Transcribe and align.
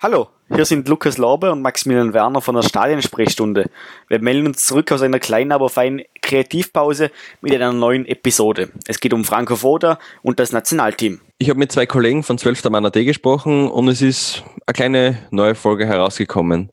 Hallo, 0.00 0.28
hier 0.54 0.64
sind 0.64 0.86
Lukas 0.86 1.18
Lorbe 1.18 1.50
und 1.50 1.60
Maximilian 1.60 2.14
Werner 2.14 2.40
von 2.40 2.54
der 2.54 2.62
Stadionsprechstunde. 2.62 3.68
Wir 4.06 4.20
melden 4.20 4.46
uns 4.46 4.64
zurück 4.64 4.92
aus 4.92 5.02
einer 5.02 5.18
kleinen, 5.18 5.50
aber 5.50 5.68
feinen 5.68 6.02
Kreativpause 6.22 7.10
mit 7.40 7.52
einer 7.52 7.72
neuen 7.72 8.06
Episode. 8.06 8.70
Es 8.86 9.00
geht 9.00 9.12
um 9.12 9.24
Franco 9.24 9.56
Foda 9.56 9.98
und 10.22 10.38
das 10.38 10.52
Nationalteam. 10.52 11.20
Ich 11.38 11.50
habe 11.50 11.58
mit 11.58 11.72
zwei 11.72 11.86
Kollegen 11.86 12.22
von 12.22 12.38
12. 12.38 12.70
Mann 12.70 12.86
AT 12.86 12.92
gesprochen 12.92 13.68
und 13.68 13.88
es 13.88 14.00
ist 14.00 14.44
eine 14.66 14.74
kleine 14.74 15.18
neue 15.32 15.56
Folge 15.56 15.84
herausgekommen. 15.84 16.70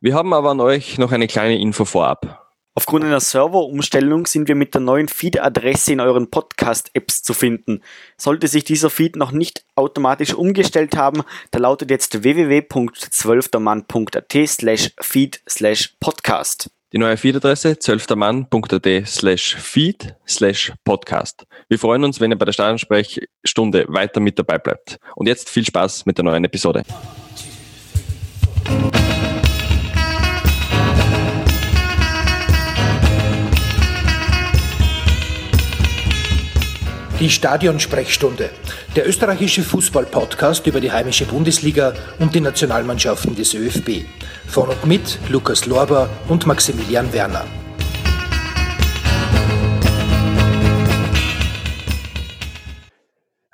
Wir 0.00 0.14
haben 0.14 0.32
aber 0.32 0.50
an 0.50 0.60
euch 0.60 0.96
noch 0.96 1.10
eine 1.10 1.26
kleine 1.26 1.58
Info 1.58 1.84
vorab. 1.84 2.49
Aufgrund 2.74 3.04
einer 3.04 3.18
Serverumstellung 3.18 4.26
sind 4.26 4.46
wir 4.46 4.54
mit 4.54 4.74
der 4.74 4.80
neuen 4.80 5.08
Feed-Adresse 5.08 5.92
in 5.92 5.98
euren 6.00 6.30
Podcast-Apps 6.30 7.22
zu 7.22 7.34
finden. 7.34 7.82
Sollte 8.16 8.46
sich 8.46 8.62
dieser 8.62 8.90
Feed 8.90 9.16
noch 9.16 9.32
nicht 9.32 9.64
automatisch 9.74 10.34
umgestellt 10.34 10.96
haben, 10.96 11.24
da 11.50 11.58
lautet 11.58 11.90
jetzt 11.90 12.22
www.zwölftermann.at 12.22 14.32
slash 14.46 14.92
feed 15.00 15.42
slash 15.48 15.96
podcast. 15.98 16.70
Die 16.92 16.98
neue 16.98 17.16
Feed-Adresse 17.16 17.78
zwölftermann.at 17.78 19.06
slash 19.06 19.54
feed 19.56 20.14
slash 20.26 20.72
podcast. 20.84 21.46
Wir 21.68 21.78
freuen 21.78 22.02
uns, 22.04 22.20
wenn 22.20 22.32
ihr 22.32 22.38
bei 22.38 22.44
der 22.44 22.52
Stadionsprechstunde 22.52 23.86
weiter 23.88 24.20
mit 24.20 24.38
dabei 24.38 24.58
bleibt. 24.58 24.98
Und 25.16 25.26
jetzt 25.26 25.48
viel 25.50 25.64
Spaß 25.64 26.06
mit 26.06 26.18
der 26.18 26.24
neuen 26.24 26.44
Episode. 26.44 26.84
Die 37.20 37.28
Stadionsprechstunde, 37.28 38.48
der 38.96 39.06
österreichische 39.06 39.62
Fußball-Podcast 39.62 40.66
über 40.66 40.80
die 40.80 40.90
heimische 40.90 41.26
Bundesliga 41.26 41.92
und 42.18 42.34
die 42.34 42.40
Nationalmannschaften 42.40 43.34
des 43.34 43.52
ÖFB. 43.52 44.06
Von 44.46 44.70
und 44.70 44.86
mit 44.86 45.18
Lukas 45.28 45.66
Lorber 45.66 46.08
und 46.28 46.46
Maximilian 46.46 47.12
Werner. 47.12 47.44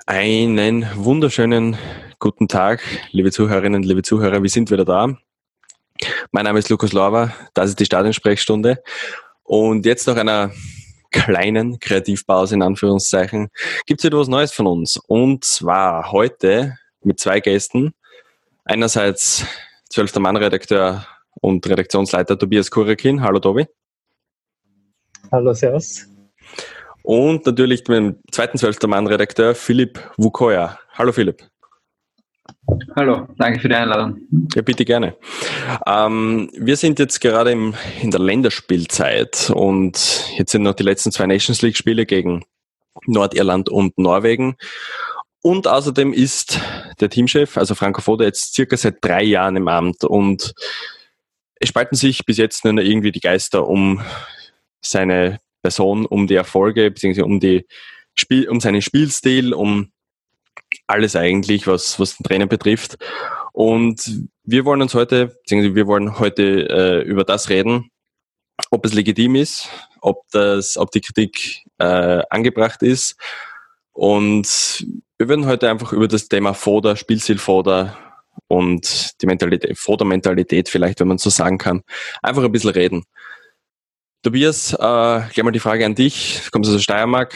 Einen 0.05 0.87
wunderschönen 0.95 1.77
guten 2.19 2.47
Tag, 2.47 2.81
liebe 3.11 3.33
Zuhörerinnen, 3.33 3.83
liebe 3.83 4.01
Zuhörer. 4.01 4.41
Wir 4.41 4.49
sind 4.49 4.71
wieder 4.71 4.85
da. 4.85 5.09
Mein 6.31 6.45
Name 6.45 6.59
ist 6.59 6.69
Lukas 6.69 6.93
Lorber, 6.93 7.33
das 7.53 7.71
ist 7.71 7.81
die 7.81 7.85
Stadionsprechstunde. 7.85 8.81
Und 9.43 9.85
jetzt 9.85 10.07
noch 10.07 10.15
einer 10.15 10.51
kleinen 11.17 11.79
Kreativpause 11.79 12.55
in 12.55 12.61
Anführungszeichen 12.61 13.49
gibt 13.85 14.01
es 14.01 14.05
etwas 14.05 14.27
Neues 14.27 14.51
von 14.51 14.67
uns. 14.67 14.97
Und 15.07 15.43
zwar 15.43 16.11
heute 16.11 16.77
mit 17.01 17.19
zwei 17.19 17.39
Gästen. 17.39 17.93
Einerseits 18.65 19.45
12. 19.89 20.15
Mann-Redakteur 20.17 21.05
und 21.41 21.67
Redaktionsleiter 21.67 22.37
Tobias 22.37 22.69
Kurekin. 22.69 23.23
Hallo 23.23 23.39
Tobi. 23.39 23.65
Hallo, 25.31 25.53
Servus. 25.53 26.05
Und 27.03 27.45
natürlich 27.45 27.87
mit 27.87 27.97
dem 27.97 28.19
zweiten 28.31 28.57
12. 28.57 28.81
Mann-Redakteur 28.87 29.55
Philipp 29.55 29.99
Wukoya. 30.17 30.79
Hallo 30.93 31.11
Philipp. 31.11 31.43
Hallo, 32.95 33.27
danke 33.37 33.59
für 33.59 33.69
die 33.69 33.75
Einladung. 33.75 34.17
Ja, 34.53 34.61
bitte 34.61 34.83
gerne. 34.83 35.15
Ähm, 35.85 36.49
wir 36.53 36.75
sind 36.75 36.99
jetzt 36.99 37.21
gerade 37.21 37.51
im, 37.51 37.73
in 38.01 38.11
der 38.11 38.19
Länderspielzeit 38.19 39.51
und 39.53 40.25
jetzt 40.37 40.51
sind 40.51 40.63
noch 40.63 40.73
die 40.73 40.83
letzten 40.83 41.11
zwei 41.11 41.27
Nations 41.27 41.61
League 41.61 41.77
Spiele 41.77 42.05
gegen 42.05 42.43
Nordirland 43.05 43.69
und 43.69 43.97
Norwegen. 43.97 44.57
Und 45.41 45.67
außerdem 45.67 46.11
ist 46.11 46.59
der 46.99 47.09
Teamchef, 47.09 47.57
also 47.57 47.73
Franco 47.73 48.01
Foda, 48.01 48.25
jetzt 48.25 48.53
circa 48.53 48.75
seit 48.75 48.97
drei 49.01 49.23
Jahren 49.23 49.55
im 49.55 49.67
Amt 49.67 50.03
und 50.03 50.53
es 51.59 51.69
spalten 51.69 51.95
sich 51.95 52.25
bis 52.25 52.37
jetzt 52.37 52.65
nur 52.65 52.73
irgendwie 52.79 53.11
die 53.11 53.21
Geister 53.21 53.67
um 53.67 54.01
seine 54.81 55.39
Person, 55.61 56.05
um 56.05 56.27
die 56.27 56.35
Erfolge, 56.35 56.91
beziehungsweise 56.91 57.25
um 57.25 57.39
die 57.39 57.65
Spiel, 58.13 58.49
um 58.49 58.59
seinen 58.59 58.81
Spielstil, 58.81 59.53
um 59.53 59.91
alles 60.87 61.15
eigentlich, 61.15 61.67
was, 61.67 61.99
was 61.99 62.17
den 62.17 62.23
Trainer 62.23 62.47
betrifft. 62.47 62.97
Und 63.53 64.27
wir 64.43 64.65
wollen 64.65 64.81
uns 64.81 64.93
heute, 64.93 65.27
beziehungsweise 65.27 65.75
wir 65.75 65.87
wollen 65.87 66.19
heute 66.19 66.69
äh, 66.69 67.01
über 67.01 67.23
das 67.23 67.49
reden, 67.49 67.91
ob 68.71 68.85
es 68.85 68.93
legitim 68.93 69.35
ist, 69.35 69.69
ob 70.01 70.23
das, 70.31 70.77
ob 70.77 70.91
die 70.91 71.01
Kritik 71.01 71.63
äh, 71.77 72.21
angebracht 72.29 72.81
ist. 72.81 73.15
Und 73.93 74.85
wir 75.17 75.27
würden 75.27 75.47
heute 75.47 75.69
einfach 75.69 75.91
über 75.91 76.07
das 76.07 76.27
Thema 76.27 76.53
Foder, 76.53 76.95
Spielstil 76.95 77.39
Foder 77.39 77.97
und 78.47 79.21
die 79.21 79.25
Mentalität, 79.25 79.77
Foder-Mentalität 79.77 80.69
vielleicht, 80.69 80.99
wenn 80.99 81.07
man 81.07 81.17
so 81.17 81.29
sagen 81.29 81.57
kann, 81.57 81.83
einfach 82.21 82.43
ein 82.43 82.51
bisschen 82.51 82.69
reden. 82.69 83.05
Tobias, 84.23 84.73
äh, 84.73 84.77
gleich 84.77 85.43
mal 85.43 85.51
die 85.51 85.59
Frage 85.59 85.85
an 85.85 85.95
dich. 85.95 86.41
Du 86.45 86.51
kommst 86.51 86.69
aus 86.69 86.75
der 86.75 86.81
Steiermark 86.81 87.33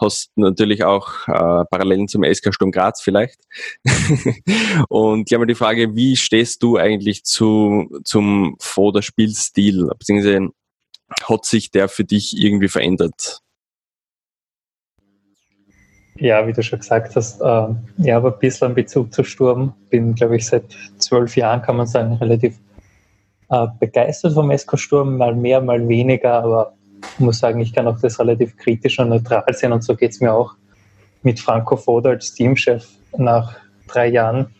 hast 0.00 0.30
natürlich 0.36 0.84
auch 0.84 1.28
äh, 1.28 1.64
Parallelen 1.70 2.08
zum 2.08 2.24
SK 2.24 2.54
Sturm 2.54 2.70
Graz 2.70 3.02
vielleicht. 3.02 3.38
und 4.88 5.30
ich 5.30 5.34
habe 5.34 5.46
die 5.46 5.54
Frage, 5.54 5.94
wie 5.94 6.16
stehst 6.16 6.62
du 6.62 6.76
eigentlich 6.76 7.24
zu, 7.24 7.88
zum 8.04 8.56
Foder-Spielstil? 8.60 9.90
Beziehungsweise 9.98 10.48
hat 11.24 11.44
sich 11.44 11.70
der 11.70 11.88
für 11.88 12.04
dich 12.04 12.36
irgendwie 12.36 12.68
verändert? 12.68 13.40
Ja, 16.20 16.46
wie 16.46 16.52
du 16.52 16.62
schon 16.62 16.80
gesagt 16.80 17.14
hast, 17.14 17.40
äh, 17.40 17.68
ich 17.98 18.10
habe 18.10 18.32
ein 18.32 18.38
bisschen 18.40 18.74
Bezug 18.74 19.12
zu 19.12 19.22
Sturm. 19.22 19.74
Bin, 19.88 20.14
glaube 20.14 20.36
ich, 20.36 20.46
seit 20.46 20.64
zwölf 20.98 21.36
Jahren, 21.36 21.62
kann 21.62 21.76
man 21.76 21.86
sagen, 21.86 22.14
relativ 22.14 22.58
äh, 23.50 23.66
begeistert 23.78 24.34
vom 24.34 24.56
SK 24.56 24.78
Sturm, 24.78 25.16
mal 25.16 25.34
mehr, 25.34 25.60
mal 25.60 25.86
weniger, 25.86 26.42
aber 26.42 26.74
ich 27.02 27.20
muss 27.20 27.38
sagen, 27.38 27.60
ich 27.60 27.72
kann 27.72 27.86
auch 27.86 28.00
das 28.00 28.18
relativ 28.18 28.56
kritisch 28.56 28.98
und 28.98 29.08
neutral 29.10 29.44
sehen 29.52 29.72
und 29.72 29.82
so 29.82 29.94
geht 29.94 30.12
es 30.12 30.20
mir 30.20 30.32
auch 30.32 30.54
mit 31.22 31.40
Franco 31.40 31.76
Foda 31.76 32.10
als 32.10 32.32
Teamchef 32.32 32.86
nach 33.16 33.56
drei 33.86 34.08
Jahren. 34.08 34.54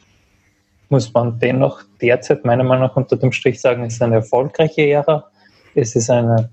Muss 0.89 1.13
man 1.13 1.39
dennoch 1.39 1.83
derzeit 2.01 2.45
meiner 2.45 2.65
Meinung 2.65 2.89
nach 2.89 2.97
unter 2.97 3.17
dem 3.17 3.33
Strich 3.33 3.61
sagen, 3.61 3.85
es 3.85 3.95
ist 3.95 4.03
eine 4.03 4.17
erfolgreiche 4.17 4.89
Ära. 4.89 5.31
Es 5.75 5.95
ist 5.95 6.11
eine 6.11 6.51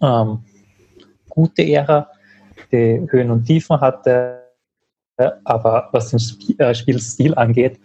ähm, 0.00 0.44
gute 1.28 1.62
Ära, 1.62 2.08
die 2.70 3.06
Höhen 3.10 3.30
und 3.30 3.44
Tiefen 3.44 3.80
hatte. 3.80 4.44
Aber 5.44 5.88
was 5.92 6.10
den 6.10 6.20
äh, 6.58 6.74
Spielstil 6.74 7.34
angeht, 7.34 7.80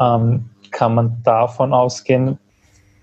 ähm, 0.00 0.48
kann 0.70 0.94
man 0.94 1.22
davon 1.24 1.74
ausgehen, 1.74 2.38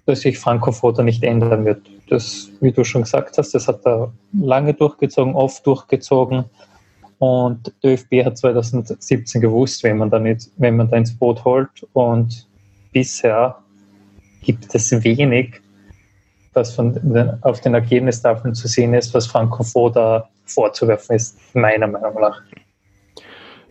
dass 0.06 0.22
sich 0.22 0.40
Franco 0.40 0.72
Foda 0.72 1.03
nicht 1.03 1.23
ändern 1.23 1.66
wird 1.66 1.91
das, 2.11 2.49
wie 2.59 2.72
du 2.72 2.83
schon 2.83 3.03
gesagt 3.03 3.38
hast, 3.38 3.53
das 3.53 3.67
hat 3.67 3.85
er 3.85 4.11
lange 4.33 4.73
durchgezogen, 4.73 5.33
oft 5.33 5.66
durchgezogen. 5.66 6.45
Und 7.19 7.72
der 7.83 7.94
ÖFB 7.94 8.25
hat 8.25 8.38
2017 8.38 9.41
gewusst, 9.41 9.83
wenn 9.83 9.97
man, 9.97 10.09
da 10.09 10.19
nicht, 10.19 10.49
wenn 10.57 10.75
man 10.75 10.89
da 10.89 10.97
ins 10.97 11.16
Boot 11.16 11.45
holt. 11.45 11.69
Und 11.94 12.47
bisher 12.91 13.57
gibt 14.41 14.73
es 14.75 14.91
wenig, 15.03 15.61
was 16.53 16.73
von 16.73 16.94
den, 16.94 17.41
auf 17.44 17.61
den 17.61 17.75
Ergebnistafeln 17.75 18.53
zu 18.55 18.67
sehen 18.67 18.93
ist, 18.93 19.13
was 19.13 19.28
Franco 19.28 19.63
Foda 19.63 20.28
vorzuwerfen 20.45 21.16
ist, 21.16 21.38
meiner 21.53 21.88
Meinung 21.88 22.19
nach. 22.19 22.41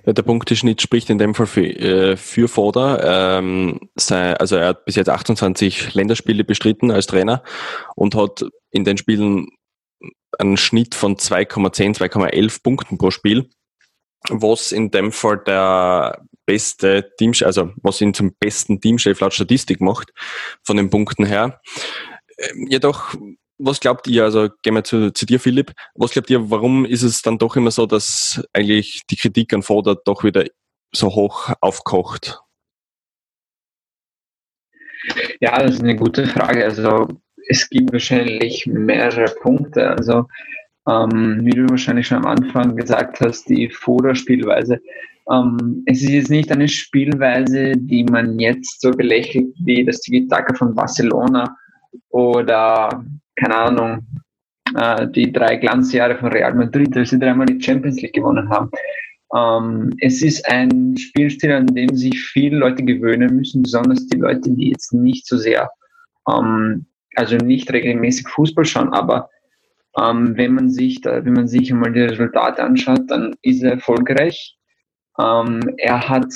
Der 0.06 0.22
Punkteschnitt 0.22 0.80
spricht 0.80 1.10
in 1.10 1.18
dem 1.18 1.34
Fall 1.34 1.46
für, 1.46 1.64
äh, 1.64 2.16
für 2.16 2.48
Foda. 2.48 3.38
Ähm, 3.38 3.80
sei, 3.96 4.34
also 4.34 4.56
er 4.56 4.68
hat 4.68 4.84
bis 4.84 4.96
jetzt 4.96 5.08
28 5.08 5.94
Länderspiele 5.94 6.44
bestritten 6.44 6.90
als 6.90 7.06
Trainer 7.06 7.42
und 7.96 8.14
hat 8.14 8.44
in 8.70 8.84
den 8.84 8.96
Spielen 8.96 9.48
einen 10.38 10.56
Schnitt 10.56 10.94
von 10.94 11.16
2,10, 11.16 11.96
2,11 11.96 12.62
Punkten 12.62 12.98
pro 12.98 13.10
Spiel, 13.10 13.50
was 14.28 14.72
in 14.72 14.90
dem 14.90 15.12
Fall 15.12 15.38
der 15.38 16.22
beste 16.46 17.12
Teamchef, 17.18 17.46
also 17.46 17.72
was 17.82 18.00
ihn 18.00 18.14
zum 18.14 18.34
besten 18.38 18.80
Teamchef 18.80 19.20
laut 19.20 19.34
Statistik 19.34 19.80
macht, 19.80 20.12
von 20.64 20.76
den 20.76 20.90
Punkten 20.90 21.24
her. 21.24 21.60
Ähm, 22.38 22.66
jedoch 22.68 23.14
was 23.60 23.80
glaubt 23.80 24.06
ihr, 24.06 24.24
also 24.24 24.48
gehen 24.62 24.74
wir 24.74 24.84
zu, 24.84 25.12
zu, 25.12 25.26
dir, 25.26 25.38
Philipp, 25.38 25.72
was 25.94 26.10
glaubt 26.10 26.30
ihr, 26.30 26.50
warum 26.50 26.84
ist 26.84 27.02
es 27.02 27.22
dann 27.22 27.38
doch 27.38 27.56
immer 27.56 27.70
so, 27.70 27.86
dass 27.86 28.42
eigentlich 28.52 29.02
die 29.10 29.16
Kritik 29.16 29.52
an 29.52 29.62
Foda 29.62 29.96
doch 30.04 30.24
wieder 30.24 30.44
so 30.92 31.08
hoch 31.14 31.52
aufkocht? 31.60 32.40
Ja, 35.40 35.62
das 35.62 35.74
ist 35.74 35.82
eine 35.82 35.96
gute 35.96 36.26
Frage. 36.26 36.64
Also 36.64 37.08
es 37.48 37.68
gibt 37.68 37.92
wahrscheinlich 37.92 38.66
mehrere 38.66 39.26
Punkte. 39.40 39.88
Also 39.88 40.26
ähm, 40.88 41.40
wie 41.42 41.50
du 41.50 41.68
wahrscheinlich 41.68 42.06
schon 42.06 42.18
am 42.18 42.26
Anfang 42.26 42.76
gesagt 42.76 43.20
hast, 43.20 43.48
die 43.48 43.70
Foda-Spielweise. 43.70 44.80
Ähm, 45.30 45.82
es 45.86 46.02
ist 46.02 46.10
jetzt 46.10 46.30
nicht 46.30 46.50
eine 46.50 46.68
Spielweise, 46.68 47.72
die 47.76 48.04
man 48.04 48.38
jetzt 48.38 48.80
so 48.80 48.90
belächelt 48.90 49.54
wie 49.64 49.84
das 49.84 50.00
Tiki-Taka 50.00 50.54
von 50.54 50.74
Barcelona 50.74 51.56
oder 52.10 53.04
keine 53.36 53.56
Ahnung, 53.56 54.06
äh, 54.76 55.08
die 55.08 55.32
drei 55.32 55.56
Glanzjahre 55.56 56.16
von 56.18 56.32
Real 56.32 56.54
Madrid, 56.54 56.96
als 56.96 57.10
sie 57.10 57.18
dreimal 57.18 57.46
die 57.46 57.60
Champions 57.60 58.00
League 58.02 58.14
gewonnen 58.14 58.48
haben. 58.48 58.70
Ähm, 59.34 59.94
es 60.00 60.22
ist 60.22 60.46
ein 60.48 60.96
Spielstil, 60.96 61.52
an 61.52 61.66
dem 61.66 61.96
sich 61.96 62.20
viele 62.20 62.58
Leute 62.58 62.84
gewöhnen 62.84 63.36
müssen, 63.36 63.62
besonders 63.62 64.06
die 64.08 64.18
Leute, 64.18 64.50
die 64.50 64.70
jetzt 64.70 64.92
nicht 64.92 65.26
so 65.26 65.36
sehr, 65.36 65.70
ähm, 66.28 66.86
also 67.14 67.36
nicht 67.36 67.72
regelmäßig 67.72 68.28
Fußball 68.28 68.64
schauen, 68.64 68.92
aber 68.92 69.30
ähm, 69.98 70.36
wenn 70.36 70.54
man 70.54 70.70
sich 70.70 71.00
da, 71.00 71.24
wenn 71.24 71.32
man 71.32 71.48
sich 71.48 71.72
einmal 71.72 71.92
die 71.92 72.00
Resultate 72.00 72.62
anschaut, 72.62 73.02
dann 73.08 73.34
ist 73.42 73.62
er 73.62 73.72
erfolgreich. 73.72 74.56
Ähm, 75.18 75.60
er 75.78 76.08
hat 76.08 76.32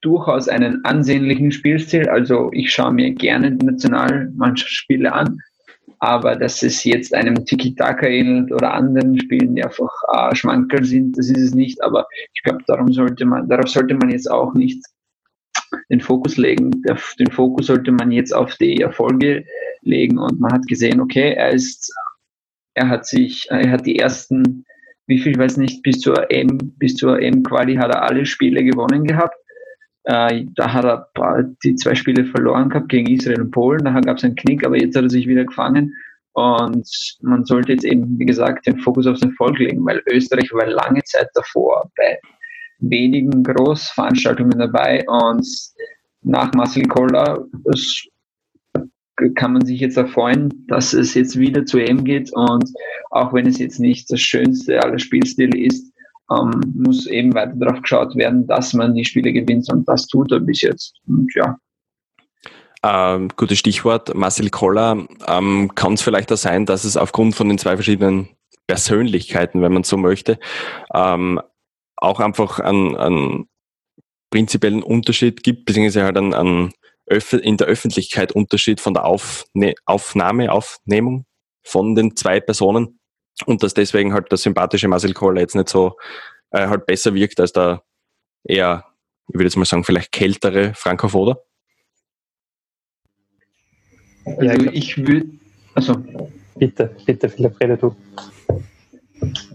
durchaus 0.00 0.48
einen 0.48 0.84
ansehnlichen 0.84 1.50
Spielstil. 1.50 2.08
Also 2.08 2.50
ich 2.52 2.70
schaue 2.70 2.92
mir 2.92 3.12
gerne 3.14 3.52
Nationalmannschaftsspiele 3.52 5.12
an, 5.12 5.38
aber 5.98 6.36
dass 6.36 6.62
es 6.62 6.84
jetzt 6.84 7.14
einem 7.14 7.44
Tiki-Taka 7.44 8.06
ähnelt 8.06 8.52
oder 8.52 8.74
anderen 8.74 9.18
Spielen, 9.18 9.54
die 9.54 9.64
einfach 9.64 9.90
äh, 10.12 10.34
Schmankerl 10.34 10.84
sind, 10.84 11.16
das 11.16 11.30
ist 11.30 11.38
es 11.38 11.54
nicht. 11.54 11.82
Aber 11.82 12.06
ich 12.34 12.42
glaube, 12.42 12.62
darum 12.66 12.92
sollte 12.92 13.24
man, 13.24 13.48
darauf 13.48 13.68
sollte 13.68 13.94
man 13.94 14.10
jetzt 14.10 14.30
auch 14.30 14.54
nicht 14.54 14.84
den 15.90 16.00
Fokus 16.00 16.36
legen. 16.36 16.70
Den 17.18 17.30
Fokus 17.30 17.66
sollte 17.66 17.92
man 17.92 18.10
jetzt 18.10 18.34
auf 18.34 18.54
die 18.56 18.80
Erfolge 18.80 19.44
legen 19.82 20.18
und 20.18 20.40
man 20.40 20.52
hat 20.52 20.66
gesehen, 20.66 21.00
okay, 21.00 21.32
er 21.34 21.50
ist, 21.50 21.92
er 22.74 22.88
hat 22.88 23.06
sich, 23.06 23.46
er 23.50 23.70
hat 23.70 23.86
die 23.86 23.98
ersten, 23.98 24.64
wie 25.06 25.18
viel, 25.18 25.32
ich 25.32 25.38
weiß 25.38 25.56
nicht, 25.56 25.82
bis 25.82 26.00
zur 26.00 26.30
M, 26.30 26.58
bis 26.78 26.96
zur 26.96 27.20
M-Quali 27.20 27.76
hat 27.76 27.94
er 27.94 28.02
alle 28.02 28.26
Spiele 28.26 28.64
gewonnen 28.64 29.04
gehabt. 29.04 29.36
Äh, 30.06 30.46
da 30.54 30.72
hat 30.72 30.84
er 30.84 31.08
die 31.64 31.74
zwei 31.74 31.94
Spiele 31.94 32.24
verloren 32.26 32.70
gehabt 32.70 32.88
gegen 32.88 33.12
Israel 33.12 33.42
und 33.42 33.50
Polen. 33.50 33.84
Da 33.84 34.00
gab 34.00 34.18
es 34.18 34.24
einen 34.24 34.36
Knick, 34.36 34.64
aber 34.64 34.76
jetzt 34.76 34.96
hat 34.96 35.04
er 35.04 35.10
sich 35.10 35.26
wieder 35.26 35.44
gefangen. 35.44 35.92
Und 36.32 36.88
man 37.22 37.44
sollte 37.44 37.72
jetzt 37.72 37.84
eben, 37.84 38.18
wie 38.18 38.26
gesagt, 38.26 38.66
den 38.66 38.78
Fokus 38.78 39.06
auf 39.06 39.18
den 39.18 39.30
Erfolg 39.30 39.58
legen, 39.58 39.84
weil 39.84 40.02
Österreich 40.06 40.52
war 40.52 40.66
lange 40.66 41.02
Zeit 41.04 41.28
davor 41.34 41.90
bei 41.96 42.18
wenigen 42.78 43.42
Großveranstaltungen 43.42 44.58
dabei 44.58 45.04
und 45.08 45.46
nach 46.22 46.52
Marcel 46.52 46.84
Koller 46.84 47.46
kann 49.34 49.54
man 49.54 49.64
sich 49.64 49.80
jetzt 49.80 49.96
erfreuen, 49.96 50.66
dass 50.68 50.92
es 50.92 51.14
jetzt 51.14 51.38
wieder 51.38 51.64
zu 51.64 51.78
EM 51.78 52.04
geht 52.04 52.30
und 52.34 52.70
auch 53.10 53.32
wenn 53.32 53.46
es 53.46 53.58
jetzt 53.58 53.80
nicht 53.80 54.10
das 54.12 54.20
schönste 54.20 54.82
aller 54.82 54.98
Spielstile 54.98 55.58
ist, 55.58 55.90
ähm, 56.30 56.74
muss 56.74 57.06
eben 57.06 57.34
weiter 57.34 57.54
darauf 57.56 57.82
geschaut 57.82 58.16
werden, 58.16 58.46
dass 58.46 58.72
man 58.72 58.94
die 58.94 59.04
Spiele 59.04 59.32
gewinnt 59.32 59.70
und 59.70 59.88
das 59.88 60.06
tut 60.06 60.32
er 60.32 60.40
bis 60.40 60.62
jetzt. 60.62 60.94
Und 61.06 61.32
ja. 61.34 61.56
Ähm, 62.82 63.28
gutes 63.36 63.58
Stichwort, 63.58 64.14
Marcel 64.14 64.50
Koller. 64.50 65.06
Ähm, 65.26 65.72
Kann 65.74 65.94
es 65.94 66.02
vielleicht 66.02 66.32
auch 66.32 66.36
sein, 66.36 66.66
dass 66.66 66.84
es 66.84 66.96
aufgrund 66.96 67.34
von 67.34 67.48
den 67.48 67.58
zwei 67.58 67.76
verschiedenen 67.76 68.28
Persönlichkeiten, 68.66 69.62
wenn 69.62 69.72
man 69.72 69.84
so 69.84 69.96
möchte, 69.96 70.38
ähm, 70.94 71.40
auch 71.96 72.20
einfach 72.20 72.60
einen, 72.60 72.96
einen 72.96 73.48
prinzipiellen 74.30 74.82
Unterschied 74.82 75.42
gibt, 75.42 75.64
beziehungsweise 75.64 76.04
halt 76.04 76.16
einen, 76.16 76.34
einen 76.34 76.72
in 77.08 77.56
der 77.56 77.68
Öffentlichkeit 77.68 78.32
Unterschied 78.32 78.80
von 78.80 78.94
der 78.94 79.04
Aufne 79.04 79.74
Aufnahme, 79.84 80.50
Aufnehmung 80.50 81.24
von 81.62 81.94
den 81.94 82.16
zwei 82.16 82.40
Personen 82.40 82.98
und 83.44 83.62
dass 83.62 83.74
deswegen 83.74 84.12
halt 84.12 84.30
der 84.30 84.38
sympathische 84.38 84.88
Marcel 84.88 85.12
Koller 85.12 85.40
jetzt 85.40 85.54
nicht 85.54 85.68
so 85.68 85.96
äh, 86.50 86.66
halt 86.66 86.86
besser 86.86 87.14
wirkt 87.14 87.38
als 87.40 87.52
der 87.52 87.82
eher, 88.44 88.84
ich 89.28 89.34
würde 89.34 89.44
jetzt 89.44 89.56
mal 89.56 89.64
sagen, 89.64 89.84
vielleicht 89.84 90.12
kältere 90.12 90.72
Franco 90.74 91.08
Foda? 91.08 91.38
Also 94.24 94.66
ich 94.72 94.98
würde, 94.98 95.26
also 95.74 96.02
bitte, 96.56 96.96
bitte, 97.04 97.28
Philipp, 97.28 97.60
rede 97.60 97.76
du. 97.76 97.94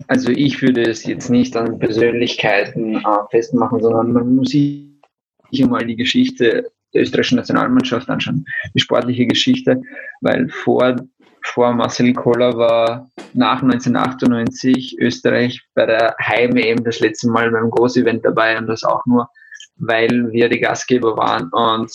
Also 0.08 0.30
ich 0.30 0.62
würde 0.62 0.84
es 0.84 1.06
jetzt 1.06 1.30
nicht 1.30 1.56
an 1.56 1.80
Persönlichkeiten 1.80 2.96
äh, 2.96 3.02
festmachen, 3.30 3.82
sondern 3.82 4.14
man 4.14 4.36
muss 4.36 4.50
sich 4.50 4.88
einmal 5.60 5.86
die 5.86 5.96
Geschichte 5.96 6.72
der 6.94 7.02
österreichischen 7.02 7.38
Nationalmannschaft 7.38 8.10
anschauen, 8.10 8.46
die 8.74 8.80
sportliche 8.80 9.26
Geschichte, 9.26 9.82
weil 10.22 10.50
vor 10.50 10.98
vor 11.44 11.74
Marcel 11.74 12.14
Koller 12.14 12.56
war 12.56 13.10
nach 13.34 13.62
1998 13.62 14.98
Österreich 15.00 15.62
bei 15.74 15.86
der 15.86 16.16
Heim-EM 16.20 16.84
das 16.84 17.00
letzte 17.00 17.30
Mal 17.30 17.52
beim 17.52 17.70
Groß-Event 17.70 18.24
dabei 18.26 18.58
und 18.58 18.68
das 18.68 18.84
auch 18.84 19.06
nur, 19.06 19.28
weil 19.78 20.32
wir 20.32 20.50
die 20.50 20.60
Gastgeber 20.60 21.18
waren. 21.18 21.50
Und 21.52 21.92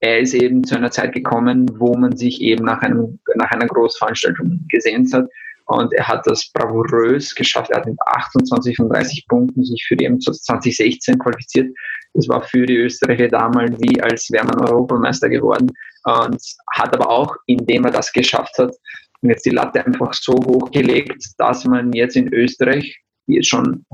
er 0.00 0.20
ist 0.20 0.34
eben 0.34 0.64
zu 0.64 0.76
einer 0.76 0.90
Zeit 0.90 1.12
gekommen, 1.12 1.66
wo 1.78 1.94
man 1.94 2.16
sich 2.16 2.40
eben 2.40 2.64
nach, 2.64 2.82
einem, 2.82 3.18
nach 3.36 3.50
einer 3.50 3.66
Großveranstaltung 3.66 4.66
gesehen 4.68 5.10
hat. 5.12 5.26
Und 5.66 5.94
er 5.94 6.06
hat 6.06 6.26
das 6.26 6.50
bravourös 6.52 7.34
geschafft. 7.34 7.70
Er 7.70 7.78
hat 7.78 7.86
mit 7.86 7.98
28 8.06 8.76
von 8.76 8.90
30 8.90 9.26
Punkten 9.28 9.64
sich 9.64 9.82
für 9.88 9.96
die 9.96 10.04
EM 10.04 10.20
2016 10.20 11.18
qualifiziert. 11.18 11.74
Das 12.14 12.28
war 12.28 12.42
für 12.42 12.64
die 12.64 12.76
Österreicher 12.76 13.28
damals 13.28 13.78
wie, 13.80 14.00
als 14.00 14.30
wäre 14.30 14.46
man 14.46 14.68
Europameister 14.68 15.28
geworden. 15.28 15.70
Und 16.04 16.40
hat 16.72 16.94
aber 16.94 17.10
auch, 17.10 17.36
indem 17.46 17.84
er 17.84 17.90
das 17.90 18.12
geschafft 18.12 18.56
hat, 18.58 18.74
jetzt 19.22 19.46
die 19.46 19.50
Latte 19.50 19.84
einfach 19.84 20.12
so 20.12 20.34
hoch 20.34 20.70
gelegt, 20.70 21.24
dass 21.38 21.64
man 21.64 21.92
jetzt 21.92 22.16
in 22.16 22.32
Österreich 22.32 23.02
jetzt 23.26 23.48
schon 23.48 23.84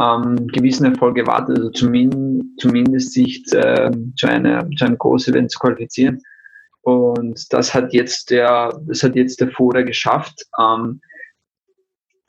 ähm, 0.00 0.46
gewissen 0.48 0.86
Erfolg 0.86 1.18
erwartet, 1.18 1.58
also 1.58 1.70
zumindest, 1.70 2.60
zumindest 2.60 3.12
sich 3.12 3.44
äh, 3.52 3.90
zu, 4.16 4.26
einer, 4.26 4.68
zu 4.76 4.84
einem 4.84 4.98
Groß-Event 4.98 5.50
zu 5.50 5.58
qualifizieren. 5.58 6.20
Und 6.82 7.52
das 7.52 7.74
hat 7.74 7.92
jetzt 7.92 8.30
der, 8.30 8.80
das 8.86 9.02
hat 9.02 9.16
jetzt 9.16 9.40
der 9.40 9.50
Foda 9.50 9.82
geschafft. 9.82 10.46
Ähm, 10.58 11.00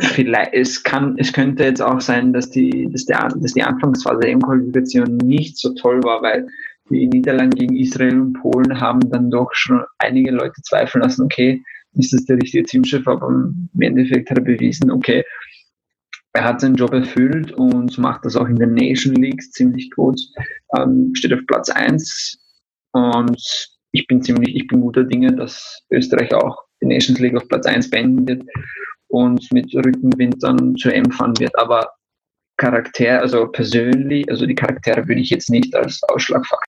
vielleicht, 0.02 0.54
es 0.54 0.84
kann, 0.84 1.16
es 1.18 1.32
könnte 1.32 1.64
jetzt 1.64 1.82
auch 1.82 2.02
sein, 2.02 2.34
dass 2.34 2.50
die, 2.50 2.90
dass 2.92 3.06
der, 3.06 3.30
dass 3.36 3.54
die 3.54 3.64
Anfangsphase 3.64 4.20
der 4.22 4.32
EM-Qualifikation 4.32 5.18
nicht 5.18 5.58
so 5.58 5.74
toll 5.76 6.04
war, 6.04 6.22
weil 6.22 6.48
die 6.90 7.08
Niederlande 7.08 7.58
gegen 7.58 7.78
Israel 7.78 8.20
und 8.20 8.34
Polen 8.34 8.80
haben 8.80 9.10
dann 9.12 9.32
doch 9.32 9.50
schon 9.54 9.84
einige 10.00 10.32
Leute 10.32 10.62
zweifeln 10.64 11.04
lassen, 11.04 11.24
okay, 11.24 11.62
ist 11.94 12.14
das 12.14 12.26
der 12.26 12.38
richtige 12.38 12.64
Teamchef, 12.64 13.08
aber 13.08 13.28
im 13.28 13.70
Endeffekt 13.80 14.30
hat 14.30 14.38
er 14.38 14.44
bewiesen, 14.44 14.92
okay, 14.92 15.24
er 16.34 16.44
hat 16.46 16.62
seinen 16.62 16.76
Job 16.76 16.94
erfüllt 16.94 17.52
und 17.52 17.98
macht 17.98 18.26
das 18.26 18.36
auch 18.36 18.48
in 18.48 18.56
den 18.56 18.74
Nation 18.74 19.16
Leagues 19.16 19.52
ziemlich 19.52 19.92
gut, 19.92 20.20
ähm, 20.78 21.12
steht 21.14 21.34
auf 21.34 21.46
Platz 21.48 21.70
1 21.70 22.40
und 22.94 23.42
ich 23.92 24.08
bin 24.08 24.22
ziemlich, 24.22 24.56
ich 24.56 24.68
bin 24.68 24.82
guter 24.82 25.04
Dinge, 25.04 25.36
dass 25.36 25.84
Österreich 25.92 26.34
auch 26.34 26.64
die 26.82 26.88
Nations 26.88 27.20
League 27.20 27.36
auf 27.36 27.48
Platz 27.50 27.66
1 27.66 27.90
beenden 27.90 28.28
wird 28.28 28.44
und 29.12 29.52
mit 29.52 29.74
Rückenwind 29.74 30.42
dann 30.42 30.76
zur 30.76 30.94
M 30.94 31.12
fahren 31.12 31.38
wird. 31.40 31.58
Aber 31.58 31.92
Charakter, 32.58 33.22
also 33.22 33.48
persönlich, 33.48 34.30
also 34.30 34.46
die 34.46 34.56
Charaktere 34.56 35.08
würde 35.08 35.22
ich 35.22 35.30
jetzt 35.30 35.50
nicht 35.50 35.76
als 35.76 36.02
Ausschlagfaktor. 36.04 36.68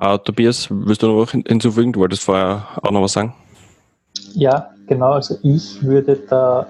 Uh, 0.00 0.18
Tobias, 0.18 0.68
willst 0.70 1.02
du 1.02 1.06
noch 1.06 1.30
hinzufügen? 1.30 1.92
Du 1.92 2.00
wolltest 2.00 2.24
vorher 2.24 2.66
auch 2.82 2.90
noch 2.90 3.02
was 3.02 3.12
sagen? 3.12 3.34
Ja, 4.34 4.70
genau. 4.86 5.12
Also 5.12 5.38
ich 5.42 5.82
würde 5.82 6.16
da 6.28 6.66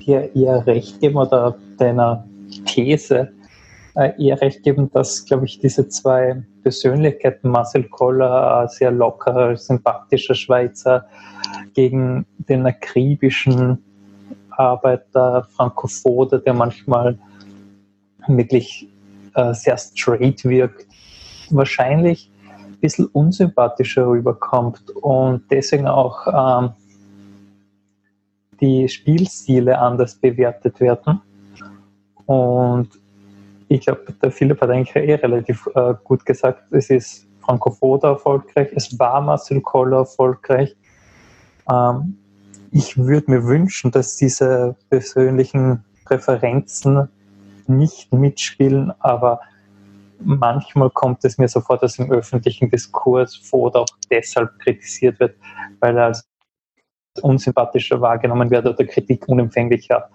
dir 0.00 0.30
eher 0.34 0.66
recht 0.66 1.00
geben 1.00 1.16
oder 1.16 1.56
deiner 1.78 2.24
These 2.66 3.32
eher 3.96 4.40
recht 4.40 4.62
geben, 4.62 4.90
dass, 4.92 5.24
glaube 5.24 5.46
ich, 5.46 5.58
diese 5.58 5.88
zwei 5.88 6.42
Persönlichkeiten, 6.62 7.48
Marcel 7.48 7.84
Koller, 7.84 8.60
ein 8.60 8.68
sehr 8.68 8.90
lockerer, 8.90 9.56
sympathischer 9.56 10.34
Schweizer, 10.34 11.06
gegen 11.74 12.26
den 12.38 12.66
akribischen 12.66 13.82
Arbeiter 14.50 15.46
Franco 15.50 15.86
Foda, 15.86 16.38
der 16.38 16.54
manchmal 16.54 17.18
wirklich 18.26 18.88
äh, 19.34 19.52
sehr 19.54 19.76
straight 19.76 20.44
wirkt, 20.44 20.86
wahrscheinlich 21.50 22.30
ein 22.50 22.76
bisschen 22.80 23.06
unsympathischer 23.06 24.06
rüberkommt 24.06 24.90
und 24.96 25.42
deswegen 25.50 25.86
auch 25.86 26.26
ähm, 26.26 26.70
die 28.60 28.88
Spielstile 28.88 29.78
anders 29.78 30.16
bewertet 30.16 30.80
werden. 30.80 31.20
Und 32.24 32.88
ich 33.68 33.80
glaube, 33.80 34.04
der 34.22 34.30
Philipp 34.30 34.60
hat 34.60 34.70
eigentlich 34.70 34.94
eh 34.94 35.14
relativ 35.14 35.68
äh, 35.74 35.94
gut 36.04 36.24
gesagt, 36.24 36.62
es 36.70 36.90
ist 36.90 37.26
Franco 37.40 37.98
erfolgreich, 38.02 38.68
es 38.74 38.98
war 38.98 39.20
Marcel 39.20 39.60
Koller 39.60 39.98
erfolgreich. 39.98 40.76
Ähm, 41.70 42.18
ich 42.70 42.96
würde 42.96 43.30
mir 43.30 43.44
wünschen, 43.44 43.90
dass 43.90 44.16
diese 44.16 44.76
persönlichen 44.90 45.84
Präferenzen 46.04 47.08
nicht 47.66 48.12
mitspielen, 48.12 48.92
aber 49.00 49.40
manchmal 50.20 50.90
kommt 50.90 51.24
es 51.24 51.38
mir 51.38 51.48
so 51.48 51.60
vor, 51.60 51.78
dass 51.78 51.98
im 51.98 52.10
öffentlichen 52.10 52.70
Diskurs 52.70 53.36
Foda 53.36 53.80
auch 53.80 53.86
deshalb 54.10 54.58
kritisiert 54.58 55.20
wird, 55.20 55.36
weil 55.80 55.96
er 55.96 56.06
als 56.06 56.28
unsympathischer 57.22 58.00
wahrgenommen 58.00 58.50
wird 58.50 58.66
oder 58.66 58.84
Kritik 58.84 59.26
unempfänglicher. 59.28 60.08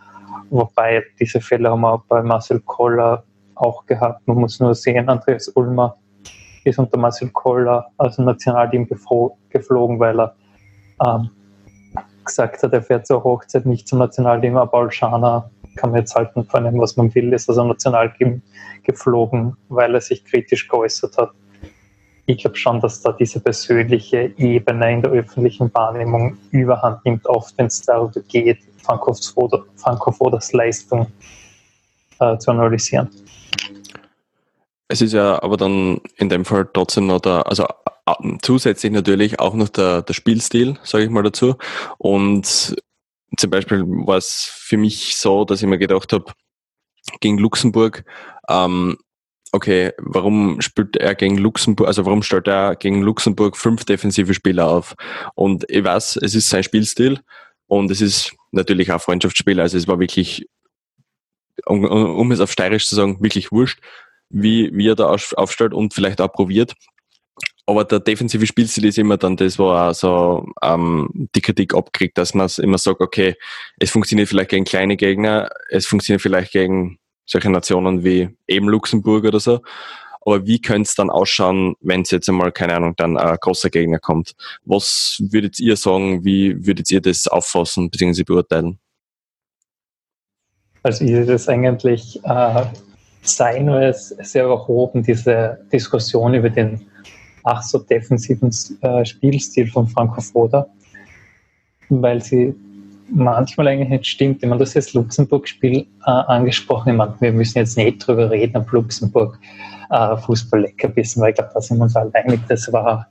Wobei 0.50 1.04
diese 1.20 1.42
Fälle 1.42 1.70
haben 1.70 1.82
wir 1.82 2.04
bei 2.08 2.22
Marcel 2.22 2.60
Koller 2.62 3.24
auch 3.62 3.86
gehabt. 3.86 4.28
Man 4.28 4.38
muss 4.38 4.60
nur 4.60 4.76
sehen, 4.76 5.10
Andreas 5.10 5.48
Ulmer 5.50 5.96
ist 6.64 6.80
unter 6.80 6.98
Marcel 6.98 7.30
Koller 7.30 7.88
aus 7.98 8.18
dem 8.18 8.26
Nationalteam 8.26 8.88
geflogen, 9.50 10.00
weil 10.00 10.20
er 10.20 10.36
ähm, 11.06 11.30
gesagt 12.26 12.62
hat, 12.62 12.74
er 12.74 12.82
fährt 12.82 13.08
zur 13.08 13.24
Hochzeit 13.24 13.66
nicht 13.66 13.88
zum 13.88 14.00
Nationalteam, 14.00 14.58
aber 14.58 14.72
Paul 14.72 14.92
Schana 14.92 15.50
kann 15.76 15.92
man 15.92 16.02
jetzt 16.02 16.16
halten 16.16 16.44
von 16.46 16.64
dem, 16.64 16.80
was 16.80 16.98
man 16.98 17.14
will, 17.16 17.34
ist 17.34 17.50
also 17.50 17.64
national 17.64 18.14
geflogen, 18.84 19.56
weil 19.70 19.96
er 19.96 20.02
sich 20.02 20.24
kritisch 20.26 20.68
geäußert 20.68 21.18
hat. 21.18 21.32
Ich 22.26 22.40
glaube 22.40 22.56
schon, 22.56 22.80
dass 22.80 23.02
da 23.02 23.12
diese 23.14 23.40
persönliche 23.40 24.32
Ebene 24.38 24.94
in 24.94 25.02
der 25.02 25.12
öffentlichen 25.12 25.74
Wahrnehmung 25.74 26.38
überhand 26.52 27.04
nimmt, 27.06 27.26
oft 27.28 27.58
wenn 27.58 27.66
es 27.66 27.82
darüber 27.82 28.22
geht, 28.22 28.60
Franco 28.84 30.12
Foders 30.12 30.54
Leistung 30.54 31.08
äh, 32.20 32.38
zu 32.38 32.52
analysieren. 32.52 33.10
Es 34.92 35.00
ist 35.00 35.14
ja 35.14 35.42
aber 35.42 35.56
dann 35.56 36.02
in 36.18 36.28
dem 36.28 36.44
Fall 36.44 36.70
trotzdem 36.74 37.08
noch 37.08 37.22
der, 37.22 37.48
also 37.48 37.66
zusätzlich 38.42 38.92
natürlich 38.92 39.40
auch 39.40 39.54
noch 39.54 39.70
der, 39.70 40.02
der 40.02 40.14
Spielstil, 40.14 40.78
sage 40.84 41.06
ich 41.06 41.10
mal 41.10 41.24
dazu. 41.24 41.56
Und 41.98 42.76
zum 43.38 43.50
Beispiel 43.50 43.86
war 43.86 44.18
es 44.18 44.52
für 44.54 44.76
mich 44.76 45.16
so, 45.16 45.46
dass 45.46 45.62
ich 45.62 45.68
mir 45.70 45.78
gedacht 45.78 46.12
habe, 46.12 46.34
gegen 47.22 47.38
Luxemburg, 47.38 48.04
ähm, 48.50 48.98
okay, 49.54 49.94
warum 49.98 50.60
spielt 50.60 50.98
er 50.98 51.16
gegen 51.16 51.38
Luxemburg, 51.38 51.88
also 51.88 52.06
warum 52.06 52.22
stellt 52.22 52.50
er 52.50 52.76
gegen 52.76 53.02
Luxemburg 53.02 53.56
fünf 53.56 53.86
defensive 53.86 54.34
Spieler 54.34 54.68
auf? 54.68 54.96
Und 55.36 55.64
ich 55.70 55.86
weiß, 55.86 56.18
es 56.18 56.36
ist 56.36 56.50
sein 56.50 56.64
Spielstil 56.64 57.22
und 57.68 57.90
es 57.92 58.02
ist 58.02 58.34
natürlich 58.52 58.92
auch 58.92 59.00
Freundschaftsspiel, 59.00 59.62
also 59.62 59.78
es 59.78 59.88
war 59.88 60.02
wirklich, 60.02 60.50
um, 61.66 61.86
um 61.86 62.32
es 62.34 62.42
auf 62.42 62.52
steirisch 62.52 62.90
zu 62.90 62.96
sagen, 62.96 63.24
wirklich 63.24 63.54
wurscht 63.54 63.80
wie, 64.32 64.70
wie 64.74 64.90
er 64.90 64.96
da 64.96 65.06
aufstellt 65.08 65.74
und 65.74 65.94
vielleicht 65.94 66.22
auch 66.22 66.32
probiert. 66.32 66.74
Aber 67.66 67.86
der 67.86 68.00
defensive 68.00 68.46
Spielstil 68.46 68.86
ist 68.86 68.98
immer 68.98 69.18
dann 69.18 69.38
das, 69.38 69.58
wo 69.60 69.72
er 69.72 69.94
so 69.94 70.46
ähm, 70.62 71.30
die 71.36 71.42
Kritik 71.42 71.74
abkriegt, 71.74 72.18
dass 72.18 72.34
man 72.34 72.50
immer 72.58 72.78
sagt, 72.78 73.02
okay, 73.02 73.36
es 73.80 73.92
funktioniert 73.92 74.28
vielleicht 74.28 74.50
gegen 74.50 74.66
kleine 74.66 74.98
Gegner, 74.98 75.50
es 75.70 75.86
funktioniert 75.86 76.22
vielleicht 76.22 76.52
gegen 76.52 76.98
solche 77.26 77.50
Nationen 77.50 78.04
wie 78.04 78.30
eben 78.48 78.68
Luxemburg 78.68 79.26
oder 79.26 79.40
so. 79.40 79.62
Aber 80.24 80.46
wie 80.46 80.62
könnte 80.62 80.88
es 80.88 80.96
dann 80.96 81.10
ausschauen, 81.10 81.76
wenn 81.82 82.02
es 82.02 82.12
jetzt 82.12 82.30
einmal, 82.30 82.52
keine 82.52 82.76
Ahnung, 82.76 82.94
dann 82.98 83.18
ein 83.18 83.38
großer 83.40 83.70
Gegner 83.70 84.00
kommt? 84.00 84.34
Was 84.66 85.18
würdet 85.20 85.60
ihr 85.60 85.78
sagen, 85.78 86.24
wie 86.24 86.66
würdet 86.66 86.92
ihr 86.92 87.02
das 87.02 87.28
auffassen 87.28 87.90
bzw. 87.90 88.24
beurteilen? 88.24 88.80
Also 90.84 91.06
ich 91.06 91.26
das 91.26 91.48
eigentlich 91.48 92.20
äh, 92.24 92.66
sein, 93.22 93.68
weil 93.68 93.90
es 93.90 94.10
sehr 94.10 94.46
erhoben, 94.46 95.04
diese 95.04 95.60
Diskussion 95.72 96.34
über 96.34 96.50
den 96.50 96.82
ach 97.44 97.64
so 97.64 97.80
defensiven 97.80 98.52
äh, 98.82 99.06
Spielstil 99.06 99.68
von 99.68 99.88
Franco 99.88 100.22
Foda, 100.22 100.68
weil 101.90 102.22
sie 102.22 102.56
manchmal 103.10 103.68
eigentlich 103.68 103.90
nicht 103.90 104.08
stimmt. 104.08 104.42
Ich 104.42 104.50
meine, 104.50 104.60
das 104.60 104.76
ist 104.76 104.94
Luxemburg-Spiel 104.94 105.80
äh, 105.80 105.86
angesprochen. 106.06 106.90
Ich 106.92 106.96
meine, 106.96 107.16
wir 107.20 107.32
müssen 107.32 107.58
jetzt 107.60 107.78
nicht 107.78 108.06
drüber 108.06 108.30
reden, 108.30 108.58
ob 108.58 108.72
Luxemburg 108.72 109.40
äh, 109.90 110.18
Fußball 110.18 110.62
lecker 110.62 110.96
wissen, 110.96 111.22
weil 111.22 111.32
ich 111.32 111.36
glaube, 111.36 111.52
da 111.54 111.62
sind 111.62 111.78
wir 111.78 111.84
uns 111.84 111.96
alle 111.96 112.14
einig, 112.16 112.40
das 112.48 112.72
war 112.72 113.08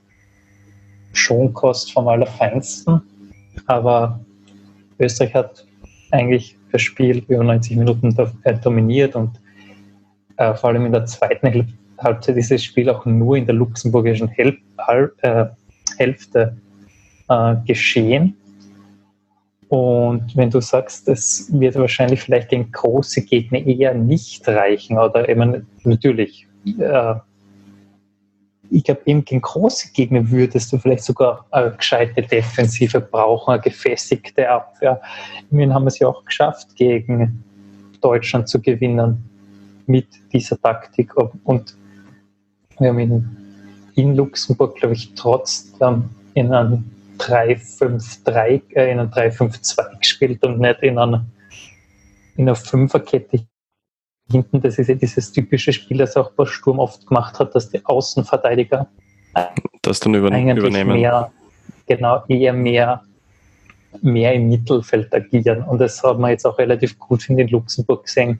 schon 1.13 1.53
Kost 1.53 1.91
vom 1.91 2.07
Allerfeinsten. 2.07 3.01
Aber 3.67 4.19
Österreich 4.99 5.33
hat 5.33 5.65
eigentlich 6.11 6.57
das 6.71 6.81
Spiel 6.81 7.23
über 7.27 7.43
90 7.43 7.77
Minuten 7.77 8.15
äh, 8.43 8.53
dominiert 8.55 9.15
und 9.15 9.40
äh, 10.37 10.53
vor 10.53 10.69
allem 10.69 10.85
in 10.85 10.91
der 10.91 11.05
zweiten 11.05 11.73
Halbzeit 11.97 12.37
ist 12.37 12.51
das 12.51 12.63
Spiel 12.63 12.89
auch 12.89 13.05
nur 13.05 13.37
in 13.37 13.45
der 13.45 13.55
luxemburgischen 13.55 14.27
Hel 14.29 14.57
äh, 14.87 15.45
Hälfte 15.97 16.57
äh, 17.29 17.55
geschehen. 17.65 18.35
Und 19.69 20.35
wenn 20.35 20.49
du 20.49 20.59
sagst, 20.59 21.07
das 21.07 21.47
wird 21.53 21.75
wahrscheinlich 21.75 22.21
vielleicht 22.21 22.49
gegen 22.49 22.71
große 22.71 23.21
Gegner 23.21 23.65
eher 23.65 23.93
nicht 23.93 24.45
reichen, 24.47 24.97
oder 24.97 25.29
eben 25.29 25.65
natürlich, 25.85 26.45
äh, 26.77 27.15
ich 28.69 28.83
glaube, 28.83 29.01
eben 29.05 29.23
gegen 29.23 29.41
große 29.41 29.93
Gegner 29.93 30.29
würdest 30.29 30.73
du 30.73 30.77
vielleicht 30.77 31.03
sogar 31.03 31.45
eine 31.51 31.71
gescheite 31.71 32.21
Defensive 32.21 32.99
brauchen, 32.99 33.53
eine 33.53 33.61
gefestigte 33.61 34.49
Abwehr. 34.49 35.01
Immerhin 35.51 35.73
haben 35.73 35.83
wir 35.83 35.89
es 35.89 35.99
ja 35.99 36.07
auch 36.07 36.25
geschafft, 36.25 36.75
gegen 36.75 37.41
Deutschland 38.01 38.49
zu 38.49 38.61
gewinnen 38.61 39.23
mit 39.91 40.07
dieser 40.31 40.59
Taktik. 40.59 41.13
Und 41.43 41.75
wir 42.79 42.89
haben 42.89 42.99
in, 42.99 43.37
in 43.95 44.15
Luxemburg, 44.15 44.77
glaube 44.77 44.95
ich, 44.95 45.13
trotzdem 45.13 46.09
in 46.33 46.53
einem 46.53 46.89
3-5-3, 47.19 48.61
äh, 48.75 48.91
in 48.91 48.99
einem 48.99 49.11
3-5-2 49.11 49.99
gespielt 49.99 50.43
und 50.43 50.59
nicht 50.59 50.81
in 50.81 50.97
einer, 50.97 51.25
in 52.35 52.47
einer 52.47 52.55
Fünferkette 52.55 53.45
hinten. 54.31 54.61
Das 54.61 54.79
ist 54.79 54.87
ja 54.87 54.95
dieses 54.95 55.31
typische 55.31 55.73
Spiel, 55.73 55.97
das 55.97 56.15
auch 56.17 56.31
bei 56.31 56.45
Sturm 56.45 56.79
oft 56.79 57.05
gemacht 57.05 57.37
hat, 57.39 57.53
dass 57.53 57.69
die 57.69 57.85
Außenverteidiger 57.85 58.87
das 59.81 59.99
dann 59.99 60.13
übernehmen. 60.13 60.61
Mehr, 60.87 61.31
genau, 61.85 62.23
eher 62.27 62.53
mehr, 62.53 63.03
mehr 64.01 64.33
im 64.33 64.49
Mittelfeld 64.49 65.13
agieren. 65.13 65.63
Und 65.63 65.79
das 65.79 66.01
haben 66.03 66.21
wir 66.21 66.29
jetzt 66.29 66.45
auch 66.45 66.57
relativ 66.57 66.97
gut 66.97 67.29
in 67.29 67.47
Luxemburg 67.47 68.03
gesehen. 68.03 68.39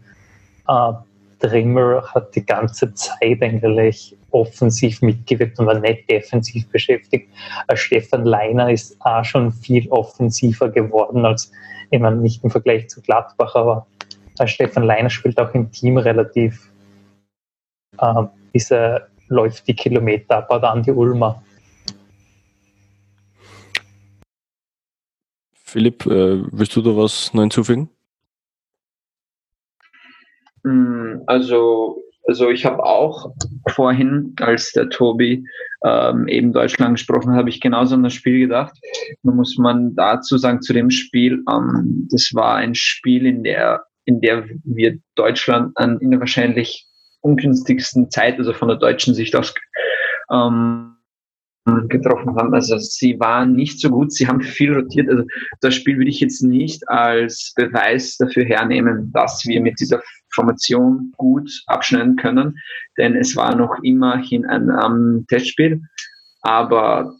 Äh, 0.67 0.93
Trimmer 1.41 2.03
hat 2.13 2.35
die 2.35 2.45
ganze 2.45 2.93
Zeit 2.93 3.41
eigentlich 3.41 4.15
offensiv 4.29 5.01
mitgewirkt 5.01 5.59
und 5.59 5.65
war 5.65 5.79
nicht 5.79 6.09
defensiv 6.09 6.67
beschäftigt. 6.69 7.29
Stefan 7.73 8.25
Leiner 8.25 8.71
ist 8.71 8.95
auch 9.01 9.25
schon 9.25 9.51
viel 9.51 9.89
offensiver 9.89 10.69
geworden 10.69 11.25
als, 11.25 11.51
ich 11.89 11.99
meine, 11.99 12.17
nicht 12.17 12.43
im 12.43 12.51
Vergleich 12.51 12.87
zu 12.89 13.01
Gladbach, 13.01 13.55
aber 13.55 13.87
Stefan 14.45 14.83
Leiner 14.83 15.09
spielt 15.09 15.39
auch 15.39 15.53
im 15.53 15.71
Team 15.71 15.97
relativ, 15.97 16.71
äh, 17.97 18.23
diese 18.53 19.07
läuft 19.27 19.67
die 19.67 19.75
Kilometer 19.75 20.37
ab, 20.37 20.51
oder 20.51 20.71
an 20.71 20.83
die 20.83 20.91
Ulmer. 20.91 21.41
Philipp, 25.53 26.05
äh, 26.05 26.43
willst 26.51 26.75
du 26.75 26.81
da 26.81 26.95
was 26.95 27.33
noch 27.33 27.41
hinzufügen? 27.41 27.89
Mm, 30.63 31.21
also, 31.27 32.03
also 32.27 32.49
ich 32.49 32.65
habe 32.65 32.83
auch 32.83 33.31
vorhin, 33.69 34.35
als 34.39 34.71
der 34.71 34.89
Tobi 34.89 35.43
ähm, 35.85 36.27
eben 36.27 36.53
Deutschland 36.53 36.95
gesprochen 36.95 37.31
hat, 37.31 37.39
habe 37.39 37.49
ich 37.49 37.61
genauso 37.61 37.95
an 37.95 38.03
das 38.03 38.13
Spiel 38.13 38.39
gedacht. 38.39 38.77
Nun 39.23 39.37
muss 39.37 39.57
man 39.57 39.95
dazu 39.95 40.37
sagen, 40.37 40.61
zu 40.61 40.73
dem 40.73 40.89
Spiel, 40.89 41.43
ähm, 41.51 42.07
das 42.11 42.31
war 42.33 42.55
ein 42.55 42.75
Spiel, 42.75 43.25
in 43.25 43.43
der, 43.43 43.83
in 44.05 44.21
der 44.21 44.45
wir 44.63 44.97
Deutschland 45.15 45.75
an, 45.77 45.99
in 45.99 46.11
der 46.11 46.19
wahrscheinlich 46.19 46.87
ungünstigsten 47.21 48.09
Zeit, 48.09 48.37
also 48.37 48.53
von 48.53 48.67
der 48.67 48.77
deutschen 48.77 49.13
Sicht 49.13 49.35
aus, 49.35 49.53
ähm, 50.31 50.95
getroffen 51.87 52.35
haben. 52.35 52.53
Also 52.53 52.77
sie 52.77 53.19
waren 53.19 53.53
nicht 53.55 53.79
so 53.79 53.89
gut, 53.89 54.11
sie 54.11 54.27
haben 54.27 54.41
viel 54.41 54.73
rotiert. 54.73 55.09
Also 55.09 55.23
das 55.61 55.75
Spiel 55.75 55.97
würde 55.97 56.09
ich 56.09 56.19
jetzt 56.19 56.41
nicht 56.41 56.87
als 56.89 57.53
Beweis 57.55 58.17
dafür 58.17 58.45
hernehmen, 58.45 59.11
dass 59.13 59.45
wir 59.45 59.61
mit 59.61 59.79
dieser 59.79 60.01
Formation 60.33 61.13
gut 61.17 61.49
abschneiden 61.67 62.15
können, 62.15 62.57
denn 62.97 63.15
es 63.15 63.35
war 63.35 63.55
noch 63.55 63.75
immerhin 63.83 64.45
ein 64.45 64.69
um, 64.69 65.25
Testspiel. 65.27 65.81
Aber 66.41 67.13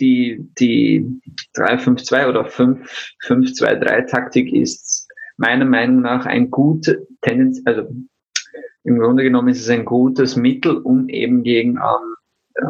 die, 0.00 0.38
die 0.58 1.06
3-5-2 1.56 2.28
oder 2.28 2.46
5-2-3 2.46 4.06
Taktik 4.06 4.52
ist 4.52 5.08
meiner 5.36 5.64
Meinung 5.64 6.02
nach 6.02 6.26
ein 6.26 6.50
gut 6.50 6.86
Tendenz, 7.20 7.60
also 7.64 7.88
im 8.84 8.98
Grunde 8.98 9.22
genommen 9.22 9.48
ist 9.48 9.60
es 9.60 9.68
ein 9.68 9.84
gutes 9.84 10.36
Mittel, 10.36 10.78
um 10.78 11.08
eben 11.08 11.42
gegen 11.42 11.76
ähm, 11.76 12.12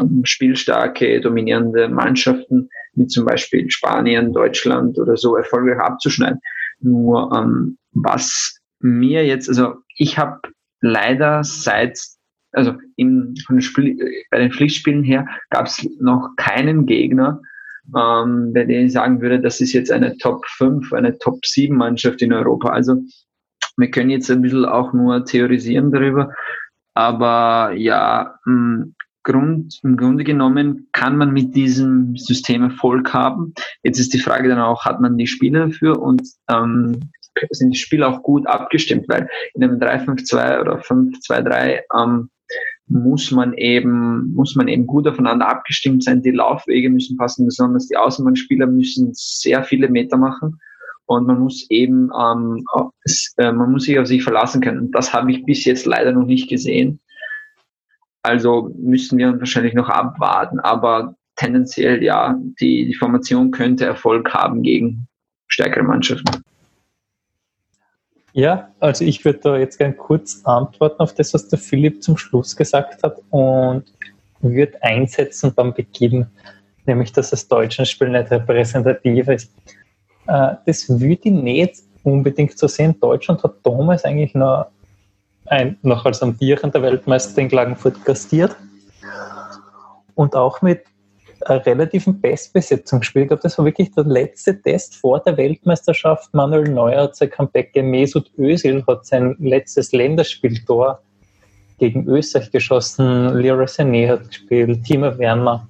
ähm, 0.01 0.23
spielstarke, 0.25 1.21
dominierende 1.21 1.89
Mannschaften, 1.89 2.69
wie 2.95 3.07
zum 3.07 3.25
Beispiel 3.25 3.71
Spanien, 3.71 4.33
Deutschland 4.33 4.99
oder 4.99 5.17
so, 5.17 5.37
erfolgreich 5.37 5.79
abzuschneiden. 5.79 6.41
Nur 6.81 7.33
ähm, 7.35 7.79
was 7.93 8.59
mir 8.83 9.25
jetzt, 9.27 9.49
also 9.49 9.77
ich 9.97 10.19
habe 10.19 10.41
leider 10.81 11.45
seit, 11.45 11.99
also 12.53 12.75
im, 12.97 13.35
von 13.47 13.57
den 13.57 13.63
Spiel, 13.63 13.99
bei 14.31 14.39
den 14.39 14.53
Pflichtspielen 14.53 15.03
her 15.03 15.27
gab 15.51 15.67
es 15.67 15.89
noch 16.01 16.31
keinen 16.37 16.87
Gegner, 16.87 17.41
ähm, 17.97 18.53
bei 18.53 18.65
dem 18.65 18.87
ich 18.87 18.93
sagen 18.93 19.21
würde, 19.21 19.41
das 19.41 19.61
ist 19.61 19.73
jetzt 19.73 19.91
eine 19.91 20.17
Top 20.19 20.47
5, 20.47 20.93
eine 20.93 21.19
Top 21.19 21.45
7 21.45 21.77
Mannschaft 21.77 22.23
in 22.23 22.33
Europa. 22.33 22.71
Also 22.71 22.97
wir 23.77 23.91
können 23.91 24.11
jetzt 24.11 24.31
ein 24.31 24.43
bisschen 24.43 24.65
auch 24.65 24.93
nur 24.93 25.25
theorisieren 25.25 25.91
darüber. 25.91 26.33
Aber 26.95 27.73
ja, 27.75 28.39
mh, 28.45 28.87
Grund, 29.25 29.79
im 29.83 29.97
Grunde 29.97 30.25
genommen 30.25 30.89
kann 30.93 31.17
man 31.17 31.33
mit 31.33 31.55
diesem 31.55 32.17
System 32.17 32.63
Erfolg 32.63 33.13
haben. 33.15 33.55
Jetzt 33.83 34.01
ist 34.01 34.13
die 34.13 34.19
Frage 34.19 34.49
dann 34.49 34.59
auch, 34.59 34.85
hat 34.85 35.01
man 35.01 35.17
die 35.17 35.29
Spieler 35.29 35.69
dafür 35.69 36.01
und 36.01 36.23
ähm, 36.49 37.13
sind 37.51 37.71
die 37.71 37.79
Spieler 37.79 38.09
auch 38.09 38.23
gut 38.23 38.47
abgestimmt, 38.47 39.09
weil 39.09 39.29
in 39.55 39.65
einem 39.65 39.79
3-5-2 39.79 40.61
oder 40.61 40.81
5-2-3 40.81 41.81
ähm, 41.99 42.31
muss 42.87 43.31
man 43.31 43.55
eben, 43.55 44.33
muss 44.35 44.55
man 44.55 44.69
eben 44.69 44.87
gut 44.87 45.07
aufeinander 45.07 45.49
abgestimmt 45.49 46.05
sein. 46.05 46.23
Die 46.23 46.31
Laufwege 46.31 46.91
müssen 46.91 47.17
passen, 47.17 47.47
besonders 47.47 47.89
die 47.89 47.97
Außenbahnspieler 47.97 48.67
müssen 48.67 49.11
sehr 49.15 49.65
viele 49.65 49.89
Meter 49.89 50.17
machen. 50.17 50.59
und 51.07 51.27
man 51.27 51.41
muss 51.41 51.67
eben, 51.69 52.11
ähm, 52.19 52.65
äh, 53.37 53.53
man 53.53 53.73
muss 53.73 53.85
sich 53.85 53.99
auf 53.99 54.07
sich 54.07 54.23
verlassen 54.23 54.61
können. 54.61 54.91
Das 54.93 55.13
habe 55.13 55.31
ich 55.31 55.45
bis 55.45 55.65
jetzt 55.65 55.85
leider 55.85 56.13
noch 56.13 56.27
nicht 56.27 56.49
gesehen. 56.49 57.01
Also 58.23 58.73
müssen 58.79 59.19
wir 59.19 59.39
wahrscheinlich 59.39 59.75
noch 59.75 59.89
abwarten, 59.89 60.61
aber 60.61 61.17
tendenziell 61.37 62.03
ja, 62.03 62.39
die, 62.61 62.87
die 62.87 62.95
Formation 62.95 63.51
könnte 63.51 63.85
Erfolg 63.85 64.33
haben 64.33 64.63
gegen 64.63 65.09
stärkere 65.49 65.83
Mannschaften. 65.83 66.43
Ja, 68.35 68.71
also 68.81 69.05
ich 69.05 69.25
würde 69.25 69.41
da 69.41 69.57
jetzt 69.59 69.77
gerne 69.79 69.95
kurz 69.95 70.41
antworten 70.45 71.01
auf 71.01 71.15
das, 71.15 71.35
was 71.35 71.49
der 71.49 71.59
Philipp 71.59 72.03
zum 72.03 72.17
Schluss 72.17 72.57
gesagt 72.57 73.03
hat 73.03 73.19
und 73.31 73.85
würde 74.41 74.83
einsetzen 74.83 75.53
beim 75.55 75.75
Beginn, 75.75 76.27
nämlich 76.87 77.13
dass 77.13 77.31
das 77.31 77.47
deutsche 77.47 77.85
Spiel 77.85 78.09
nicht 78.09 78.31
repräsentativ 78.31 79.29
ist. 79.29 79.53
Äh, 80.27 80.55
das 80.65 80.89
würde 80.89 81.21
ich 81.25 81.33
nicht 81.33 81.75
unbedingt 82.05 82.59
so 82.59 82.67
sehen. 82.67 82.99
Deutschland 83.01 83.43
hat 83.43 83.55
damals 83.63 84.05
eigentlich 84.05 84.35
noch, 84.35 84.67
ein, 85.47 85.79
noch 85.83 86.05
als 86.07 86.23
amtierender 86.23 86.81
Weltmeister 86.81 87.41
in 87.43 87.49
Klagenfurt 87.49 88.03
gastiert 88.05 88.57
und 90.15 90.35
auch 90.35 90.63
mit 90.63 90.85
relativen 91.49 92.21
Bestbesetzung 92.21 93.01
gespielt. 93.01 93.25
Ich 93.25 93.29
glaube, 93.29 93.43
das 93.43 93.59
war 93.59 93.65
wirklich 93.65 93.91
der 93.93 94.05
letzte 94.05 94.61
Test 94.61 94.97
vor 94.97 95.21
der 95.21 95.37
Weltmeisterschaft. 95.37 96.33
Manuel 96.35 96.71
Neuer 96.71 97.03
hat 97.03 97.17
sein 97.17 97.31
Comeback 97.31 97.75
Mesut 97.77 98.31
Özil 98.39 98.85
hat 98.87 99.07
sein 99.07 99.37
letztes 99.39 99.93
Länderspieltor 99.93 101.01
gegen 101.79 102.07
Österreich 102.07 102.51
geschossen. 102.51 103.35
Leroy 103.35 103.65
Sané 103.65 104.09
hat 104.09 104.29
gespielt, 104.29 104.85
Timo 104.85 105.17
Werner. 105.19 105.67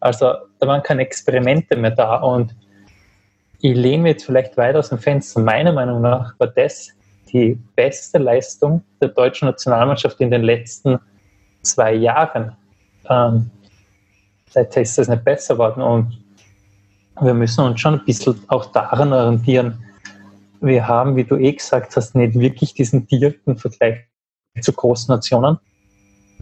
Also 0.00 0.34
da 0.58 0.66
waren 0.66 0.82
keine 0.82 1.02
Experimente 1.02 1.76
mehr 1.76 1.92
da 1.92 2.16
und 2.16 2.54
ich 3.60 3.74
lehne 3.74 4.02
mir 4.02 4.08
jetzt 4.10 4.26
vielleicht 4.26 4.56
weit 4.58 4.76
aus 4.76 4.90
dem 4.90 4.98
Fenster. 4.98 5.40
Meiner 5.40 5.72
Meinung 5.72 6.02
nach 6.02 6.38
war 6.38 6.48
das 6.48 6.90
die 7.32 7.58
beste 7.74 8.18
Leistung 8.18 8.82
der 9.00 9.08
deutschen 9.08 9.46
Nationalmannschaft 9.46 10.20
in 10.20 10.30
den 10.30 10.42
letzten 10.42 10.98
zwei 11.62 11.94
Jahren. 11.94 12.52
Ähm, 13.08 13.50
seither 14.54 14.82
ist 14.82 14.96
das 14.96 15.08
nicht 15.08 15.24
besser 15.24 15.54
geworden 15.54 15.82
und 15.82 16.18
wir 17.20 17.34
müssen 17.34 17.64
uns 17.64 17.80
schon 17.80 17.94
ein 17.94 18.04
bisschen 18.04 18.40
auch 18.48 18.66
daran 18.66 19.12
orientieren. 19.12 19.84
Wir 20.60 20.86
haben, 20.86 21.16
wie 21.16 21.24
du 21.24 21.36
eh 21.36 21.52
gesagt 21.52 21.94
hast, 21.96 22.14
nicht 22.14 22.38
wirklich 22.38 22.74
diesen 22.74 23.06
direkten 23.06 23.56
Vergleich 23.56 24.06
zu 24.60 24.72
großen 24.72 25.12
Nationen. 25.12 25.58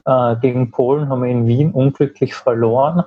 Äh, 0.05 0.37
gegen 0.37 0.71
Polen 0.71 1.09
haben 1.09 1.23
wir 1.23 1.31
in 1.31 1.47
Wien 1.47 1.73
unglücklich 1.73 2.35
verloren. 2.35 3.05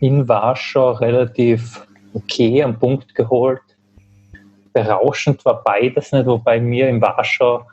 In 0.00 0.28
Warschau 0.28 0.92
relativ 0.92 1.86
okay 2.14 2.62
am 2.62 2.78
Punkt 2.78 3.14
geholt. 3.14 3.60
Berauschend 4.72 5.44
war 5.44 5.62
beides 5.62 6.12
nicht, 6.12 6.26
wobei 6.26 6.60
mir 6.60 6.88
in 6.88 7.00
Warschau 7.00 7.66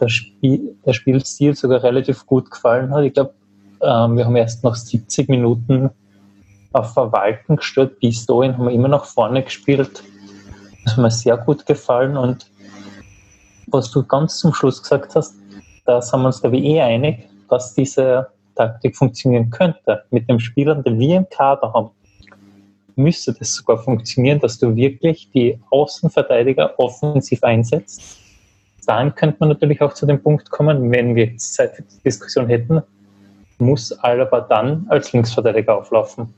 der, 0.00 0.08
Spiel, 0.08 0.76
der 0.84 0.92
Spielstil 0.92 1.54
sogar 1.54 1.82
relativ 1.82 2.26
gut 2.26 2.50
gefallen 2.50 2.92
hat. 2.92 3.04
Ich 3.04 3.14
glaube, 3.14 3.34
ähm, 3.82 4.16
wir 4.16 4.24
haben 4.24 4.36
erst 4.36 4.62
nach 4.64 4.74
70 4.74 5.28
Minuten 5.28 5.90
auf 6.72 6.92
Verwalten 6.92 7.56
gestellt. 7.56 7.98
Bis 8.00 8.26
dahin 8.26 8.56
haben 8.56 8.66
wir 8.66 8.72
immer 8.72 8.88
noch 8.88 9.04
vorne 9.04 9.42
gespielt. 9.42 10.02
Das 10.84 10.94
hat 10.94 11.02
mir 11.02 11.10
sehr 11.10 11.36
gut 11.36 11.66
gefallen. 11.66 12.16
Und 12.16 12.50
was 13.66 13.90
du 13.90 14.04
ganz 14.04 14.38
zum 14.38 14.54
Schluss 14.54 14.82
gesagt 14.82 15.14
hast, 15.14 15.34
da 15.84 16.00
sind 16.00 16.20
wir 16.20 16.26
uns, 16.26 16.40
glaube 16.40 16.56
ich, 16.56 16.64
eh 16.64 16.80
einig, 16.80 17.28
dass 17.48 17.74
diese 17.74 18.28
Taktik 18.54 18.96
funktionieren 18.96 19.50
könnte. 19.50 20.04
Mit 20.10 20.28
dem 20.28 20.38
Spielern, 20.38 20.82
den 20.82 20.98
wir 20.98 21.16
im 21.16 21.28
Kader 21.28 21.72
haben, 21.72 21.90
müsste 22.96 23.32
das 23.32 23.54
sogar 23.54 23.78
funktionieren, 23.78 24.40
dass 24.40 24.58
du 24.58 24.74
wirklich 24.76 25.30
die 25.32 25.58
Außenverteidiger 25.70 26.78
offensiv 26.78 27.42
einsetzt. 27.42 28.18
Dann 28.86 29.14
könnte 29.14 29.36
man 29.40 29.50
natürlich 29.50 29.80
auch 29.80 29.94
zu 29.94 30.06
dem 30.06 30.22
Punkt 30.22 30.50
kommen, 30.50 30.90
wenn 30.90 31.14
wir 31.14 31.26
jetzt 31.26 31.54
Zeit 31.54 31.76
für 31.76 31.82
die 31.82 32.02
Diskussion 32.04 32.48
hätten, 32.48 32.82
muss 33.60 33.92
Alaba 33.92 34.40
dann 34.40 34.86
als 34.88 35.12
Linksverteidiger 35.12 35.78
auflaufen. 35.78 36.34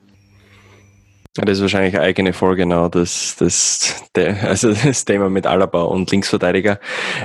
Das 1.35 1.57
ist 1.57 1.63
wahrscheinlich 1.63 1.95
eine 1.95 2.05
eigene 2.05 2.35
Folge, 2.35 2.63
genau, 2.63 2.89
das, 2.89 3.37
das, 3.39 4.05
der, 4.15 4.43
also 4.43 4.73
das 4.85 5.05
Thema 5.05 5.31
mit 5.31 5.47
Alaba 5.47 5.83
und 5.83 6.11
Linksverteidiger. 6.11 6.79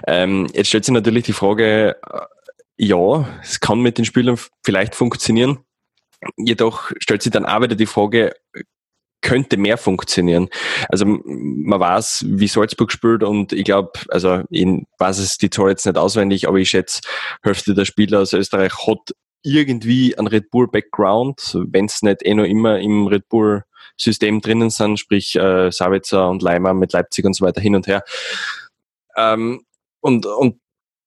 Ähm, 0.07 0.47
jetzt 0.53 0.67
stellt 0.67 0.85
sich 0.85 0.93
natürlich 0.93 1.25
die 1.25 1.33
Frage, 1.33 1.97
äh, 2.09 2.19
ja, 2.77 3.27
es 3.41 3.59
kann 3.59 3.81
mit 3.81 3.97
den 3.97 4.05
Spielern 4.05 4.39
vielleicht 4.63 4.95
funktionieren. 4.95 5.59
Jedoch 6.37 6.91
stellt 6.99 7.21
sich 7.21 7.31
dann 7.31 7.45
auch 7.45 7.61
wieder 7.61 7.75
die 7.75 7.85
Frage, 7.85 8.33
könnte 9.21 9.57
mehr 9.57 9.77
funktionieren. 9.77 10.47
Also 10.89 11.05
man 11.05 11.79
weiß, 11.79 12.25
wie 12.27 12.47
Salzburg 12.47 12.91
spielt 12.91 13.23
und 13.23 13.51
ich 13.51 13.65
glaube, 13.65 13.91
also 14.09 14.43
ich 14.49 14.65
weiß 14.99 15.17
es 15.19 15.37
die 15.37 15.49
Zahl 15.49 15.69
jetzt 15.69 15.85
nicht 15.85 15.97
auswendig, 15.97 16.47
aber 16.47 16.57
ich 16.57 16.69
schätze, 16.69 17.01
Hälfte 17.43 17.73
der 17.73 17.85
Spieler 17.85 18.21
aus 18.21 18.33
Österreich 18.33 18.71
hat 18.87 19.13
irgendwie 19.47 20.17
einen 20.17 20.27
Red 20.27 20.51
Bull 20.51 20.67
Background, 20.67 21.57
wenn 21.69 21.85
es 21.85 22.01
nicht 22.01 22.25
eh 22.25 22.33
noch 22.33 22.43
immer 22.43 22.79
im 22.79 23.07
Red 23.07 23.29
Bull 23.29 23.63
System 23.95 24.41
drinnen 24.41 24.69
sind, 24.69 24.99
sprich 24.99 25.35
äh, 25.35 25.71
Savitzer 25.71 26.29
und 26.29 26.41
Leimer 26.41 26.73
mit 26.73 26.93
Leipzig 26.93 27.25
und 27.25 27.33
so 27.33 27.45
weiter 27.45 27.61
hin 27.61 27.75
und 27.75 27.87
her. 27.87 28.03
Ähm, 29.15 29.61
und, 30.01 30.25
und 30.25 30.59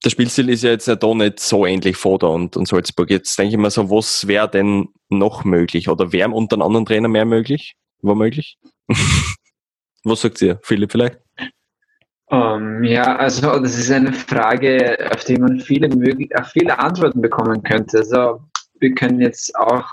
der 0.04 0.10
Spielstil 0.10 0.48
ist 0.48 0.64
ja 0.64 0.70
jetzt 0.70 0.88
ja 0.88 0.96
da 0.96 1.14
nicht 1.14 1.40
so 1.40 1.66
ähnlich 1.66 1.96
Foda 1.96 2.26
und, 2.28 2.56
und 2.56 2.66
Salzburg. 2.66 3.10
Jetzt 3.10 3.38
denke 3.38 3.54
ich 3.54 3.60
mir 3.60 3.70
so, 3.70 3.90
was 3.90 4.26
wäre 4.26 4.50
denn 4.50 4.88
noch 5.08 5.44
möglich? 5.44 5.88
Oder 5.88 6.12
wäre 6.12 6.30
unter 6.30 6.56
einem 6.56 6.62
anderen 6.62 6.86
Trainer 6.86 7.08
mehr 7.08 7.26
möglich? 7.26 7.74
Womöglich? 8.02 8.58
was 10.04 10.22
sagt 10.22 10.40
ihr? 10.42 10.58
Philipp 10.62 10.92
vielleicht? 10.92 11.18
Um, 12.30 12.38
ähm, 12.40 12.84
ja, 12.84 13.16
also 13.16 13.58
das 13.58 13.76
ist 13.76 13.90
eine 13.90 14.12
Frage, 14.12 14.98
auf 15.12 15.24
die 15.24 15.36
man 15.36 15.58
viele, 15.58 15.88
möglich, 15.88 16.30
viele 16.52 16.78
Antworten 16.78 17.20
bekommen 17.20 17.60
könnte. 17.64 17.98
Also 17.98 18.40
wir 18.78 18.94
können 18.94 19.20
jetzt 19.20 19.54
auch 19.56 19.84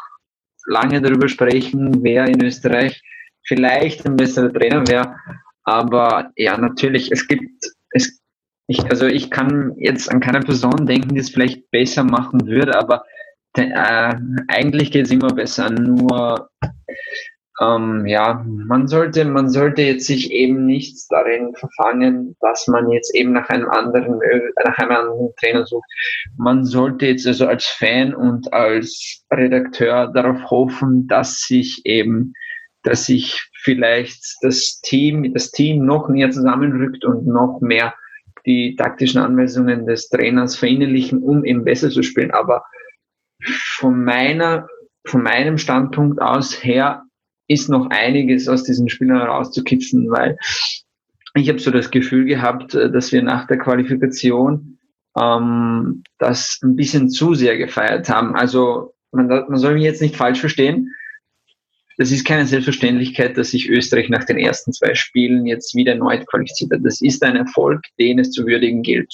lange 0.68 1.02
darüber 1.02 1.28
sprechen, 1.28 2.04
wer 2.04 2.28
in 2.28 2.44
Österreich 2.44 3.02
vielleicht 3.44 4.06
ein 4.06 4.18
besserer 4.18 4.54
Trainer 4.54 4.88
wäre. 4.88 5.16
Aber 5.64 6.32
ja, 6.36 6.58
natürlich, 6.58 7.12
es 7.12 7.28
gibt, 7.28 7.66
es, 7.92 8.22
ich, 8.68 8.86
also 8.86 9.08
ich 9.08 9.32
kann 9.32 9.74
jetzt 9.78 10.12
an 10.12 10.20
keine 10.20 10.42
Person 10.42 10.86
denken, 10.86 11.16
die 11.16 11.22
es 11.22 11.32
vielleicht 11.32 11.72
besser 11.72 12.04
machen 12.04 12.46
würde, 12.46 12.78
aber 12.78 13.04
äh, 13.56 14.14
eigentlich 14.48 14.92
geht 14.92 15.06
es 15.06 15.12
immer 15.12 15.34
besser. 15.34 15.72
Nur 15.72 16.50
ähm, 17.60 18.06
ja, 18.06 18.46
man 18.46 18.88
sollte, 18.88 19.26
man 19.26 19.50
sollte 19.50 19.82
jetzt 19.82 20.06
sich 20.06 20.32
eben 20.32 20.66
nicht 20.66 20.96
darin 21.10 21.56
verfangen, 21.56 22.36
dass 22.40 22.68
man 22.68 22.90
jetzt 22.92 23.16
eben 23.16 23.34
nach 23.34 23.50
einem 23.50 23.68
anderen, 23.70 24.20
nach 24.64 24.78
einem 24.78 24.92
anderen 24.92 25.36
Trainer 25.40 25.66
sucht. 25.66 25.86
Man 26.38 26.66
sollte 26.66 27.08
jetzt 27.08 27.26
also 27.26 27.48
als 27.48 27.66
Fan 27.66 28.14
und 28.14 28.54
als 28.54 29.24
Redakteur 29.32 30.12
darauf 30.14 30.52
hoffen, 30.52 31.08
dass 31.08 31.40
sich 31.42 31.82
eben, 31.86 32.34
dass 32.84 33.08
sich 33.08 33.50
vielleicht 33.64 34.24
das 34.42 34.80
Team, 34.82 35.34
das 35.34 35.52
Team 35.52 35.84
noch 35.84 36.10
näher 36.10 36.30
zusammenrückt 36.30 37.06
und 37.06 37.26
noch 37.26 37.60
mehr 37.60 37.96
die 38.46 38.76
taktischen 38.76 39.20
Anweisungen 39.20 39.88
des 39.88 40.10
Trainers 40.10 40.56
verinnerlichen, 40.56 41.24
um 41.24 41.44
eben 41.44 41.64
besser 41.64 41.90
zu 41.90 42.04
spielen. 42.04 42.32
Aber 42.32 42.64
von 43.78 44.04
meiner, 44.04 44.68
von 45.08 45.24
meinem 45.24 45.58
Standpunkt 45.58 46.22
aus 46.22 46.64
her 46.64 47.07
ist 47.48 47.70
noch 47.70 47.90
einiges 47.90 48.48
aus 48.48 48.64
diesen 48.64 48.90
Spielern 48.90 49.22
rauszukitzeln, 49.22 50.10
weil 50.10 50.38
ich 51.36 51.50
habe 51.50 51.60
so 51.60 51.72
das 51.72 51.92
Gefühl 51.92 52.26
gehabt, 52.26 52.74
äh, 52.76 52.92
dass 52.92 53.12
wir 53.12 53.22
nach 53.22 53.48
der 53.48 53.58
Qualifikation 53.58 54.80
ähm, 55.18 56.04
das 56.18 56.60
ein 56.64 56.76
bisschen 56.76 57.10
zu 57.10 57.34
sehr 57.34 57.58
gefeiert 57.58 58.10
haben. 58.10 58.36
Also 58.36 58.94
man, 59.12 59.28
man 59.28 59.58
soll 59.58 59.76
mich 59.76 59.84
jetzt 59.84 60.02
nicht 60.02 60.16
falsch 60.16 60.40
verstehen. 60.40 60.94
Das 61.98 62.12
ist 62.12 62.26
keine 62.26 62.46
Selbstverständlichkeit, 62.46 63.38
dass 63.38 63.52
sich 63.52 63.70
Österreich 63.70 64.10
nach 64.10 64.24
den 64.24 64.38
ersten 64.38 64.72
zwei 64.72 64.94
Spielen 64.94 65.48
jetzt 65.48 65.74
wieder 65.74 65.94
erneut 65.94 66.28
qualifiziert 66.28 66.72
hat. 66.72 66.82
Das 66.84 67.02
ist 67.02 67.24
ein 67.24 67.36
Erfolg, 67.36 67.82
den 67.98 68.20
es 68.20 68.32
zu 68.32 68.46
würdigen 68.46 68.84
gilt. 68.84 69.12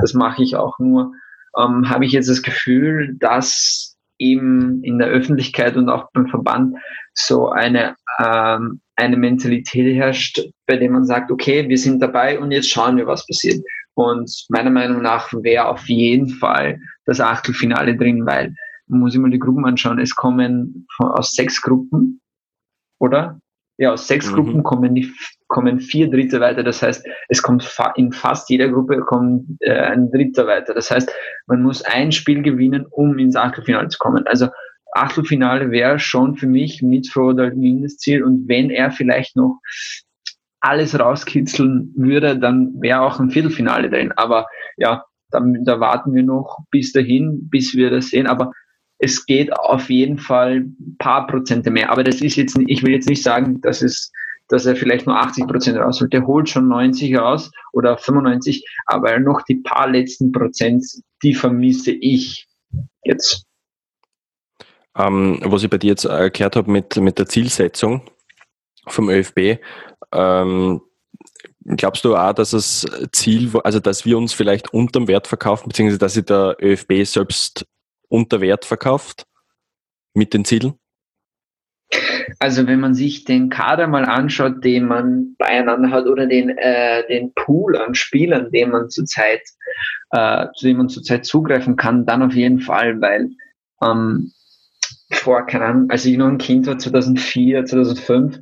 Das 0.00 0.12
mache 0.12 0.42
ich 0.42 0.56
auch 0.56 0.78
nur. 0.78 1.12
Ähm, 1.58 1.88
habe 1.88 2.04
ich 2.04 2.12
jetzt 2.12 2.28
das 2.28 2.42
Gefühl, 2.42 3.16
dass 3.18 3.95
eben 4.18 4.82
in 4.82 4.98
der 4.98 5.08
Öffentlichkeit 5.08 5.76
und 5.76 5.88
auch 5.88 6.10
beim 6.12 6.28
Verband 6.28 6.76
so 7.14 7.50
eine, 7.50 7.96
ähm, 8.18 8.80
eine 8.96 9.16
Mentalität 9.16 9.94
herrscht, 9.94 10.40
bei 10.66 10.76
der 10.76 10.90
man 10.90 11.04
sagt, 11.04 11.30
okay, 11.30 11.68
wir 11.68 11.78
sind 11.78 12.00
dabei 12.00 12.38
und 12.38 12.50
jetzt 12.52 12.70
schauen 12.70 12.96
wir, 12.96 13.06
was 13.06 13.26
passiert. 13.26 13.64
Und 13.94 14.30
meiner 14.50 14.70
Meinung 14.70 15.02
nach 15.02 15.32
wäre 15.32 15.68
auf 15.68 15.88
jeden 15.88 16.28
Fall 16.28 16.78
das 17.06 17.20
Achtelfinale 17.20 17.96
drin, 17.96 18.26
weil 18.26 18.54
man 18.86 19.00
muss 19.00 19.14
immer 19.14 19.30
die 19.30 19.38
Gruppen 19.38 19.64
anschauen. 19.64 19.98
Es 19.98 20.14
kommen 20.14 20.86
aus 20.98 21.32
sechs 21.32 21.60
Gruppen, 21.62 22.20
oder? 22.98 23.40
Ja, 23.78 23.92
aus 23.92 24.08
sechs 24.08 24.30
mhm. 24.30 24.36
Gruppen 24.36 24.62
kommen, 24.62 24.94
die, 24.94 25.12
kommen 25.48 25.80
vier 25.80 26.10
Dritte 26.10 26.40
weiter. 26.40 26.62
Das 26.62 26.82
heißt, 26.82 27.06
es 27.28 27.42
kommt 27.42 27.62
fa 27.62 27.92
in 27.96 28.12
fast 28.12 28.48
jeder 28.48 28.68
Gruppe 28.68 29.00
kommt 29.00 29.44
äh, 29.60 29.72
ein 29.72 30.10
Dritter 30.10 30.46
weiter. 30.46 30.72
Das 30.74 30.90
heißt, 30.90 31.12
man 31.46 31.62
muss 31.62 31.82
ein 31.82 32.12
Spiel 32.12 32.42
gewinnen, 32.42 32.86
um 32.90 33.18
ins 33.18 33.36
Achtelfinale 33.36 33.88
zu 33.88 33.98
kommen. 33.98 34.26
Also 34.26 34.48
Achtelfinale 34.92 35.70
wäre 35.70 35.98
schon 35.98 36.36
für 36.36 36.46
mich 36.46 36.82
mit 36.82 37.08
Frodo 37.08 37.42
ein 37.42 37.58
Mindestziel. 37.58 38.24
Und 38.24 38.48
wenn 38.48 38.70
er 38.70 38.90
vielleicht 38.90 39.36
noch 39.36 39.60
alles 40.60 40.98
rauskitzeln 40.98 41.92
würde, 41.96 42.38
dann 42.38 42.72
wäre 42.80 43.02
auch 43.02 43.20
ein 43.20 43.30
Viertelfinale 43.30 43.90
drin. 43.90 44.12
Aber 44.16 44.46
ja, 44.76 45.04
da, 45.30 45.40
da 45.64 45.80
warten 45.80 46.14
wir 46.14 46.22
noch 46.22 46.60
bis 46.70 46.92
dahin, 46.92 47.48
bis 47.50 47.74
wir 47.74 47.90
das 47.90 48.08
sehen. 48.08 48.26
Aber 48.26 48.52
es 48.98 49.26
geht 49.26 49.52
auf 49.52 49.90
jeden 49.90 50.18
Fall 50.18 50.60
ein 50.60 50.96
paar 50.98 51.26
Prozente 51.26 51.70
mehr. 51.70 51.90
Aber 51.90 52.04
das 52.04 52.20
ist 52.20 52.36
jetzt, 52.36 52.58
ich 52.66 52.82
will 52.82 52.92
jetzt 52.92 53.08
nicht 53.08 53.22
sagen, 53.22 53.60
dass 53.60 53.82
es, 53.82 54.10
dass 54.48 54.64
er 54.64 54.76
vielleicht 54.76 55.06
nur 55.06 55.18
80 55.18 55.46
Prozent 55.46 55.78
rausholt. 55.78 56.12
Der 56.12 56.26
holt 56.26 56.48
schon 56.48 56.68
90 56.68 57.16
raus 57.16 57.50
oder 57.72 57.98
95, 57.98 58.64
aber 58.86 59.18
noch 59.18 59.42
die 59.42 59.56
paar 59.56 59.88
letzten 59.88 60.32
Prozent, 60.32 60.84
die 61.22 61.34
vermisse 61.34 61.92
ich 61.92 62.46
jetzt. 63.04 63.44
Ähm, 64.96 65.40
was 65.42 65.62
ich 65.62 65.70
bei 65.70 65.78
dir 65.78 65.88
jetzt 65.88 66.04
erklärt 66.04 66.56
habe 66.56 66.70
mit, 66.70 66.96
mit 66.96 67.18
der 67.18 67.26
Zielsetzung 67.26 68.02
vom 68.86 69.10
ÖFB, 69.10 69.58
ähm, 70.12 70.80
glaubst 71.64 72.04
du 72.04 72.16
auch, 72.16 72.32
dass 72.32 72.52
das 72.52 72.86
Ziel, 73.12 73.50
also 73.62 73.80
dass 73.80 74.06
wir 74.06 74.16
uns 74.16 74.32
vielleicht 74.32 74.72
unterm 74.72 75.08
Wert 75.08 75.26
verkaufen, 75.26 75.68
beziehungsweise 75.68 75.98
dass 75.98 76.14
sich 76.14 76.24
der 76.24 76.56
ÖFB 76.62 77.04
selbst 77.04 77.66
unter 78.08 78.40
Wert 78.40 78.64
verkauft 78.64 79.26
mit 80.14 80.34
den 80.34 80.44
Zielen? 80.44 80.74
Also 82.38 82.66
wenn 82.66 82.80
man 82.80 82.94
sich 82.94 83.24
den 83.24 83.48
Kader 83.50 83.86
mal 83.86 84.04
anschaut, 84.04 84.64
den 84.64 84.86
man 84.86 85.36
beieinander 85.38 85.90
hat 85.90 86.06
oder 86.06 86.26
den, 86.26 86.50
äh, 86.50 87.06
den 87.06 87.32
Pool 87.34 87.76
an 87.76 87.94
Spielern, 87.94 88.50
den 88.50 88.70
man 88.70 88.90
zurzeit, 88.90 89.42
äh, 90.10 90.46
zu 90.56 90.66
dem 90.66 90.78
man 90.78 90.88
zurzeit 90.88 91.24
zugreifen 91.24 91.76
kann, 91.76 92.04
dann 92.04 92.22
auf 92.22 92.34
jeden 92.34 92.60
Fall, 92.60 93.00
weil 93.00 93.30
ähm, 93.82 94.32
vor, 95.12 95.46
keine 95.46 95.66
Ahnung, 95.66 95.90
als 95.90 96.04
ich 96.04 96.16
noch 96.16 96.26
ein 96.26 96.38
Kind 96.38 96.66
war, 96.66 96.78
2004, 96.78 97.64
2005, 97.64 98.40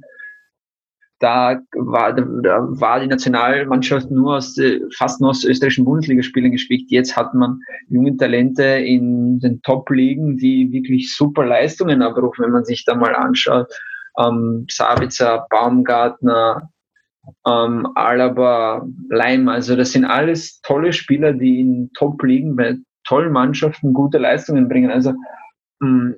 da 1.24 1.58
war, 1.72 2.12
da 2.12 2.66
war 2.68 3.00
die 3.00 3.06
Nationalmannschaft 3.06 4.10
nur 4.10 4.36
aus, 4.36 4.56
fast 4.94 5.22
nur 5.22 5.30
aus 5.30 5.42
österreichischen 5.42 5.86
Bundesligaspielern 5.86 6.52
gespickt. 6.52 6.90
Jetzt 6.90 7.16
hat 7.16 7.32
man 7.32 7.60
junge 7.88 8.14
Talente 8.18 8.62
in 8.62 9.40
den 9.40 9.62
Top-Ligen, 9.62 10.36
die 10.36 10.70
wirklich 10.70 11.16
super 11.16 11.46
Leistungen 11.46 12.02
abrufen, 12.02 12.44
wenn 12.44 12.52
man 12.52 12.66
sich 12.66 12.84
da 12.84 12.94
mal 12.94 13.14
anschaut. 13.14 13.72
Ähm, 14.18 14.66
Sabitzer, 14.68 15.46
Baumgartner, 15.48 16.68
ähm, 17.46 17.88
Alaba, 17.94 18.86
Leim, 19.08 19.48
also 19.48 19.76
das 19.76 19.92
sind 19.92 20.04
alles 20.04 20.60
tolle 20.60 20.92
Spieler, 20.92 21.32
die 21.32 21.60
in 21.60 21.90
Top-Ligen 21.94 22.54
bei 22.54 22.76
tollen 23.04 23.32
Mannschaften 23.32 23.94
gute 23.94 24.18
Leistungen 24.18 24.68
bringen. 24.68 24.90
Also 24.90 25.14
mm, 25.80 26.10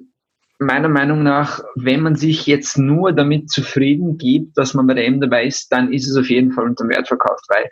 meiner 0.58 0.88
Meinung 0.88 1.22
nach, 1.22 1.60
wenn 1.74 2.00
man 2.00 2.16
sich 2.16 2.46
jetzt 2.46 2.78
nur 2.78 3.12
damit 3.12 3.50
zufrieden 3.50 4.16
gibt, 4.16 4.56
dass 4.56 4.74
man 4.74 4.86
bei 4.86 4.94
der 4.94 5.06
EM 5.06 5.20
dabei 5.20 5.46
ist, 5.46 5.70
dann 5.70 5.92
ist 5.92 6.08
es 6.08 6.16
auf 6.16 6.30
jeden 6.30 6.52
Fall 6.52 6.64
unter 6.64 6.88
Wert 6.88 7.08
verkauft, 7.08 7.44
weil 7.48 7.70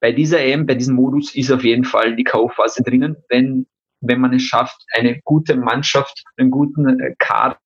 bei 0.00 0.12
dieser 0.12 0.40
EM, 0.40 0.66
bei 0.66 0.74
diesem 0.74 0.96
Modus 0.96 1.34
ist 1.34 1.50
auf 1.52 1.62
jeden 1.62 1.84
Fall 1.84 2.16
die 2.16 2.24
K.O.-Phase 2.24 2.82
drinnen, 2.84 3.16
wenn, 3.28 3.66
wenn 4.00 4.20
man 4.20 4.34
es 4.34 4.42
schafft, 4.42 4.84
eine 4.94 5.20
gute 5.22 5.56
Mannschaft, 5.56 6.24
einen 6.36 6.50
guten 6.50 7.00
äh, 7.00 7.14
Kader 7.18 7.58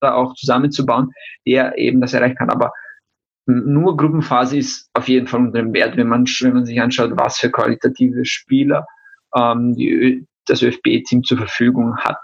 auch 0.00 0.34
zusammenzubauen, 0.34 1.10
der 1.46 1.76
eben 1.76 2.00
das 2.00 2.14
erreichen 2.14 2.36
kann. 2.36 2.50
Aber 2.50 2.72
nur 3.46 3.96
Gruppenphase 3.96 4.58
ist 4.58 4.88
auf 4.94 5.08
jeden 5.08 5.26
Fall 5.26 5.40
unter 5.40 5.58
dem 5.58 5.72
Wert, 5.72 5.96
wenn 5.96 6.08
man, 6.08 6.24
wenn 6.40 6.52
man 6.52 6.66
sich 6.66 6.80
anschaut, 6.80 7.12
was 7.14 7.38
für 7.38 7.50
qualitative 7.50 8.24
Spieler 8.24 8.86
ähm, 9.34 9.74
die, 9.74 10.26
das 10.46 10.62
ÖFB-Team 10.62 11.24
zur 11.24 11.38
Verfügung 11.38 11.96
hat. 11.96 12.20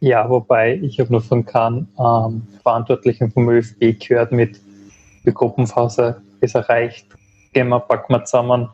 Ja, 0.00 0.30
wobei 0.30 0.76
ich 0.76 1.00
habe 1.00 1.10
nur 1.10 1.20
von 1.20 1.44
Kahn 1.44 1.88
ähm, 1.98 2.46
Verantwortlichen 2.62 3.32
vom 3.32 3.48
ÖFB 3.48 3.98
gehört 3.98 4.30
mit 4.32 4.60
die 5.24 5.34
Gruppenphase 5.34 6.22
ist 6.40 6.54
erreicht. 6.54 7.06
Gehen 7.52 7.68
wir, 7.68 7.80
packen 7.80 8.12
wir 8.12 8.24
zusammen, 8.24 8.68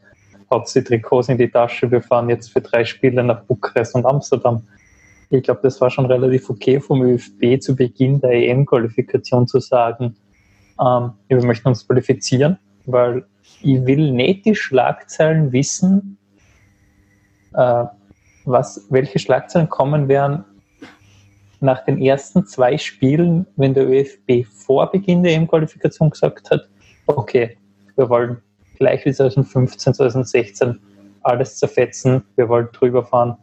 hat 0.50 0.74
die 0.74 0.84
Trikots 0.84 1.28
in 1.28 1.38
die 1.38 1.48
Tasche, 1.48 1.90
wir 1.90 2.02
fahren 2.02 2.28
jetzt 2.28 2.52
für 2.52 2.60
drei 2.60 2.84
Spiele 2.84 3.24
nach 3.24 3.42
Bukarest 3.42 3.94
und 3.94 4.04
Amsterdam. 4.04 4.62
Ich 5.30 5.42
glaube, 5.42 5.60
das 5.62 5.80
war 5.80 5.90
schon 5.90 6.06
relativ 6.06 6.50
okay 6.50 6.78
vom 6.78 7.02
ÖFB 7.02 7.60
zu 7.60 7.74
Beginn 7.74 8.20
der 8.20 8.32
EM-Qualifikation 8.32 9.48
zu 9.48 9.60
sagen, 9.60 10.16
ähm, 10.80 11.12
wir 11.28 11.44
möchten 11.44 11.68
uns 11.68 11.86
qualifizieren, 11.86 12.58
weil 12.84 13.24
ich 13.62 13.84
will 13.86 14.12
nicht 14.12 14.44
die 14.44 14.54
Schlagzeilen 14.54 15.52
wissen, 15.52 16.18
äh, 17.54 17.84
was, 18.44 18.86
welche 18.90 19.18
Schlagzeilen 19.18 19.68
kommen 19.68 20.08
werden, 20.08 20.44
nach 21.64 21.84
den 21.84 22.00
ersten 22.00 22.46
zwei 22.46 22.78
Spielen, 22.78 23.46
wenn 23.56 23.74
der 23.74 23.88
ÖFB 23.88 24.46
vor 24.46 24.90
Beginn 24.90 25.22
der 25.22 25.32
EM-Qualifikation 25.34 26.10
gesagt 26.10 26.50
hat, 26.50 26.68
okay, 27.06 27.56
wir 27.96 28.08
wollen 28.08 28.38
gleich 28.78 29.04
wie 29.04 29.12
2015, 29.12 29.94
2016 29.94 30.80
alles 31.22 31.56
zerfetzen, 31.56 32.22
wir 32.36 32.48
wollen 32.48 32.68
drüber 32.72 33.04
fahren. 33.04 33.36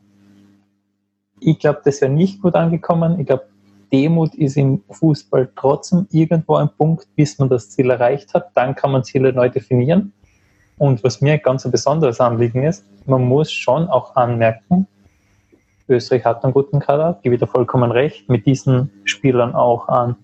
Ich 1.39 1.59
glaube, 1.59 1.81
das 1.83 2.01
wäre 2.01 2.11
nicht 2.11 2.41
gut 2.41 2.55
angekommen. 2.55 3.19
Ich 3.19 3.25
glaube, 3.25 3.45
Demut 3.91 4.35
ist 4.35 4.55
im 4.55 4.83
Fußball 4.89 5.51
trotzdem 5.55 6.07
irgendwo 6.11 6.55
ein 6.55 6.69
Punkt, 6.69 7.07
bis 7.15 7.39
man 7.39 7.49
das 7.49 7.71
Ziel 7.71 7.89
erreicht 7.89 8.33
hat. 8.33 8.51
Dann 8.55 8.75
kann 8.75 8.91
man 8.91 9.03
Ziele 9.03 9.33
neu 9.33 9.49
definieren. 9.49 10.13
Und 10.77 11.03
was 11.03 11.21
mir 11.21 11.37
ganz 11.37 11.65
ein 11.65 11.71
besonderes 11.71 12.19
Anliegen 12.19 12.63
ist, 12.63 12.85
man 13.05 13.23
muss 13.23 13.51
schon 13.51 13.87
auch 13.87 14.15
anmerken, 14.15 14.87
Österreich 15.91 16.25
hat 16.25 16.43
einen 16.43 16.53
guten 16.53 16.79
Kader, 16.79 17.19
gebe 17.21 17.35
ich 17.35 17.41
da 17.41 17.47
vollkommen 17.47 17.91
recht, 17.91 18.29
mit 18.29 18.45
diesen 18.45 18.91
Spielern 19.05 19.55
auch 19.55 19.87
an, 19.87 20.15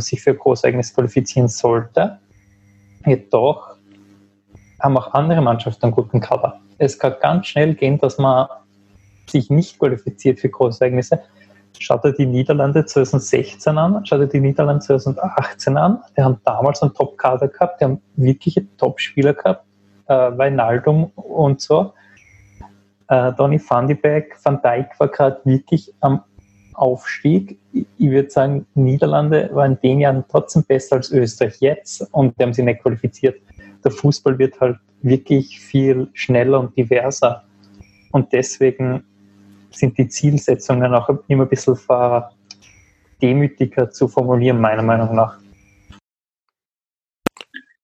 sich 0.00 0.20
für 0.20 0.34
Großereignis 0.34 0.94
qualifizieren 0.94 1.48
sollte. 1.48 2.18
Jedoch 3.06 3.76
haben 4.80 4.96
auch 4.96 5.14
andere 5.14 5.40
Mannschaften 5.40 5.86
einen 5.86 5.94
guten 5.94 6.20
Kader. 6.20 6.60
Es 6.78 6.98
kann 6.98 7.14
ganz 7.20 7.46
schnell 7.46 7.74
gehen, 7.74 7.98
dass 7.98 8.18
man 8.18 8.46
sich 9.26 9.50
nicht 9.50 9.78
qualifiziert 9.78 10.40
für 10.40 10.48
Großereignisse. 10.48 11.20
Schaut 11.78 12.04
er 12.04 12.12
die 12.12 12.26
Niederlande 12.26 12.84
2016 12.84 13.78
an, 13.78 14.04
schaut 14.04 14.20
er 14.20 14.26
die 14.26 14.40
Niederlande 14.40 14.84
2018 14.84 15.76
an. 15.76 16.00
Die 16.16 16.22
haben 16.22 16.38
damals 16.44 16.82
einen 16.82 16.92
Top-Kader 16.92 17.48
gehabt, 17.48 17.80
die 17.80 17.84
haben 17.84 18.02
wirkliche 18.16 18.66
Top-Spieler 18.76 19.34
gehabt, 19.34 19.64
äh, 20.06 20.14
Weinaldum 20.14 21.12
und 21.14 21.60
so. 21.60 21.94
Äh, 23.10 23.32
Donny 23.32 23.60
van 23.68 23.88
de 23.88 23.96
Beek, 23.96 24.36
Van 24.44 24.62
Dijk 24.62 24.98
war 24.98 25.08
gerade 25.08 25.40
wirklich 25.44 25.92
am 26.00 26.22
Aufstieg. 26.74 27.58
Ich 27.72 27.86
würde 27.98 28.30
sagen, 28.30 28.66
Niederlande 28.74 29.50
war 29.52 29.66
in 29.66 29.78
den 29.82 29.98
Jahren 29.98 30.24
trotzdem 30.28 30.62
besser 30.62 30.96
als 30.96 31.10
Österreich 31.10 31.56
jetzt 31.60 32.02
und 32.12 32.38
die 32.38 32.44
haben 32.44 32.52
sich 32.52 32.64
nicht 32.64 32.80
qualifiziert. 32.80 33.40
Der 33.84 33.90
Fußball 33.90 34.38
wird 34.38 34.60
halt 34.60 34.78
wirklich 35.02 35.58
viel 35.58 36.08
schneller 36.12 36.60
und 36.60 36.76
diverser. 36.76 37.42
Und 38.12 38.32
deswegen 38.32 39.02
sind 39.72 39.98
die 39.98 40.06
Zielsetzungen 40.08 40.94
auch 40.94 41.08
immer 41.26 41.44
ein 41.44 41.48
bisschen 41.48 41.76
demütiger 43.20 43.90
zu 43.90 44.06
formulieren, 44.06 44.60
meiner 44.60 44.82
Meinung 44.82 45.16
nach. 45.16 45.36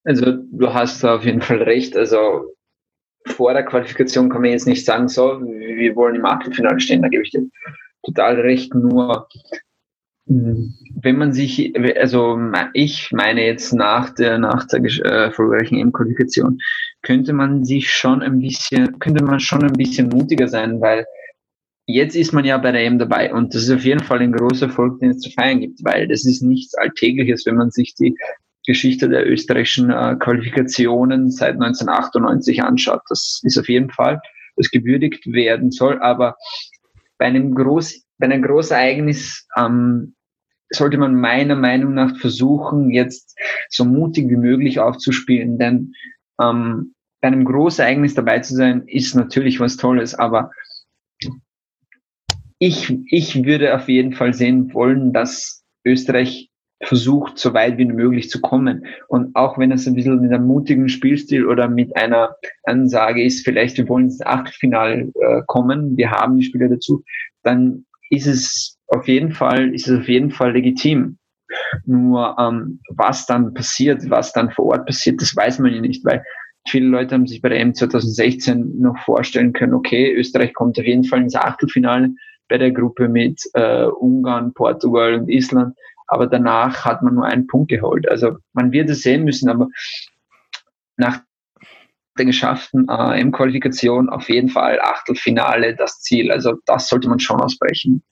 Also 0.05 0.37
du 0.53 0.73
hast 0.73 1.05
auf 1.05 1.25
jeden 1.25 1.43
Fall 1.43 1.63
recht. 1.63 1.97
Also 1.97 2.56
vor 3.37 3.53
der 3.53 3.65
Qualifikation 3.65 4.31
kann 4.31 4.43
man 4.43 4.51
jetzt 4.51 4.67
nicht 4.67 4.85
sagen, 4.85 5.09
so, 5.09 5.41
wir 5.41 5.95
wollen 5.95 6.17
im 6.17 6.25
Achtelfinale 6.25 6.81
stehen, 6.81 7.03
da 7.03 7.09
gebe 7.09 7.23
ich 7.23 7.31
dir 7.31 7.47
total 8.03 8.41
recht. 8.41 8.75
Nur 8.75 9.29
hm, 10.27 10.75
wenn 11.03 11.19
man 11.19 11.33
sich, 11.33 11.73
also 11.99 12.39
ich 12.73 13.13
meine 13.13 13.45
jetzt 13.45 13.73
nach 13.73 14.11
der 14.11 14.39
nach 14.39 14.67
der 14.67 14.83
äh, 14.83 15.25
erfolgreichen 15.27 15.79
EM-Qualifikation, 15.79 16.59
könnte 17.03 17.33
man 17.33 17.65
sich 17.65 17.93
schon 17.93 18.23
ein 18.23 18.41
bisschen, 18.41 18.99
könnte 18.99 19.23
man 19.23 19.39
schon 19.39 19.63
ein 19.63 19.75
bisschen 19.75 20.09
mutiger 20.09 20.49
sein, 20.49 20.81
weil 20.81 21.05
jetzt 21.87 22.17
ist 22.17 22.33
man 22.33 22.45
ja 22.45 22.59
bei 22.59 22.73
der 22.73 22.85
EM 22.85 22.99
dabei 22.99 23.33
und 23.33 23.55
das 23.55 23.65
ist 23.65 23.71
auf 23.71 23.85
jeden 23.85 24.03
Fall 24.03 24.21
ein 24.21 24.33
großer 24.33 24.67
Erfolg, 24.67 24.99
den 24.99 25.11
es 25.11 25.21
zu 25.21 25.31
feiern 25.31 25.61
gibt, 25.61 25.85
weil 25.85 26.09
das 26.09 26.27
ist 26.27 26.43
nichts 26.43 26.75
Alltägliches, 26.75 27.47
wenn 27.47 27.57
man 27.57 27.71
sich 27.71 27.95
die 27.95 28.17
Geschichte 28.67 29.09
der 29.09 29.27
österreichischen 29.27 29.91
äh, 29.91 30.17
Qualifikationen 30.19 31.31
seit 31.31 31.55
1998 31.55 32.63
anschaut. 32.63 33.03
Das 33.09 33.41
ist 33.43 33.59
auf 33.59 33.69
jeden 33.69 33.91
Fall, 33.91 34.21
das 34.57 34.71
gewürdigt 34.71 35.27
werden 35.27 35.71
soll, 35.71 36.01
aber 36.01 36.37
bei 37.19 37.27
einem 37.27 37.55
Groß, 37.55 38.03
bei 38.19 38.27
einem 38.27 38.43
Großereignis 38.43 39.47
ähm, 39.57 40.15
sollte 40.71 40.99
man 40.99 41.15
meiner 41.15 41.55
Meinung 41.55 41.95
nach 41.95 42.17
versuchen, 42.19 42.91
jetzt 42.91 43.39
so 43.71 43.85
mutig 43.85 44.29
wie 44.29 44.37
möglich 44.37 44.81
aufzuspielen, 44.81 45.59
denn 45.59 45.93
ähm, 46.41 46.95
bei 47.21 47.29
einem 47.29 47.45
Großereignis 47.45 48.15
dabei 48.15 48.41
zu 48.41 48.55
sein, 48.55 48.83
ist 48.87 49.15
natürlich 49.15 49.61
was 49.61 49.77
Tolles, 49.77 50.15
aber 50.15 50.51
ich, 52.59 52.93
ich 53.11 53.45
würde 53.45 53.75
auf 53.75 53.89
jeden 53.89 54.13
Fall 54.13 54.35
sehen 54.35 54.73
wollen, 54.73 55.13
dass 55.13 55.65
Österreich 55.85 56.51
versucht, 56.83 57.39
so 57.39 57.55
weit 57.55 57.79
wie 57.79 57.87
möglich 57.87 58.29
zu 58.29 58.41
kommen. 58.41 58.87
Und 59.09 59.35
auch 59.35 59.59
wenn 59.59 59.73
es 59.73 59.87
ein 59.87 59.95
bisschen 59.95 60.21
mit 60.21 60.33
einem 60.33 60.47
mutigen 60.47 60.89
Spielstil 60.89 61.47
oder 61.47 61.69
mit 61.69 61.97
einer 61.97 62.37
Ansage 62.65 63.25
ist, 63.25 63.45
vielleicht 63.45 63.79
wir 63.79 63.89
wollen 63.89 64.05
ins 64.05 64.25
Achtelfinale 64.25 65.11
äh, 65.21 65.43
kommen, 65.47 65.97
wir 65.97 66.11
haben 66.11 66.37
die 66.37 66.45
Spieler 66.45 66.69
dazu, 66.69 67.03
dann 67.43 67.87
ist 68.11 68.27
es 68.27 68.79
auf 68.89 69.09
jeden 69.09 69.33
Fall, 69.33 69.75
ist 69.75 69.89
es 69.89 70.01
auf 70.01 70.09
jeden 70.09 70.31
Fall 70.31 70.53
legitim. 70.53 71.19
Nur 71.87 72.37
ähm, 72.39 72.81
was 72.91 73.27
dann 73.27 73.55
passiert, 73.55 74.09
was 74.11 74.33
dann 74.33 74.51
vor 74.51 74.67
Ort 74.67 74.87
passiert, 74.87 75.23
das 75.23 75.35
weiß 75.35 75.61
man 75.61 75.73
ja 75.73 75.81
nicht, 75.81 76.05
weil 76.05 76.23
viele 76.69 76.89
Leute 76.89 77.15
haben 77.15 77.27
sich 77.27 77.41
bei 77.41 77.49
der 77.49 77.61
M 77.61 77.75
2016 77.75 78.79
noch 78.79 78.99
vorstellen 79.05 79.53
können, 79.53 79.75
okay, 79.75 80.13
Österreich 80.13 80.53
kommt 80.53 80.79
auf 80.79 80.85
jeden 80.85 81.05
Fall 81.05 81.23
ins 81.23 81.37
Achtelfinale 81.37 82.11
bei 82.49 82.59
der 82.59 82.73
Gruppe 82.73 83.09
mit 83.09 83.41
äh, 83.55 83.87
Ungarn, 83.87 84.53
Portugal 84.55 85.15
und 85.15 85.29
Island, 85.29 85.75
aber 86.07 86.27
danach 86.27 86.85
hat 86.85 87.03
man 87.03 87.15
nur 87.15 87.25
einen 87.27 87.47
Punkt 87.47 87.71
geholt. 87.71 88.09
Also 88.09 88.37
man 88.53 88.73
wird 88.73 88.91
es 88.91 89.03
sehen 89.03 89.25
müssen, 89.25 89.49
aber 89.49 89.69
nach 90.97 91.21
der 92.19 92.25
geschafften 92.25 92.89
äh, 92.89 93.21
M-Qualifikation 93.21 94.09
auf 94.09 94.29
jeden 94.29 94.49
Fall 94.49 94.81
Achtelfinale 94.81 95.77
das 95.77 96.01
Ziel. 96.01 96.33
Also 96.33 96.55
das 96.65 96.89
sollte 96.89 97.09
man 97.09 97.21
schon 97.21 97.41
ausbrechen. 97.41 98.03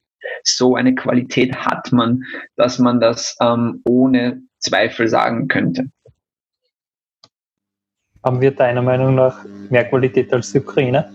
So 0.42 0.76
eine 0.76 0.94
Qualität 0.94 1.56
hat 1.56 1.90
man, 1.92 2.22
dass 2.56 2.78
man 2.78 3.00
das 3.00 3.36
ähm, 3.40 3.80
ohne 3.84 4.42
Zweifel 4.58 5.08
sagen 5.08 5.48
könnte. 5.48 5.90
Haben 8.22 8.40
wir 8.40 8.50
deiner 8.50 8.82
Meinung 8.82 9.14
nach 9.14 9.44
mehr 9.70 9.84
Qualität 9.88 10.32
als 10.32 10.52
die 10.52 10.58
Ukraine? 10.58 11.10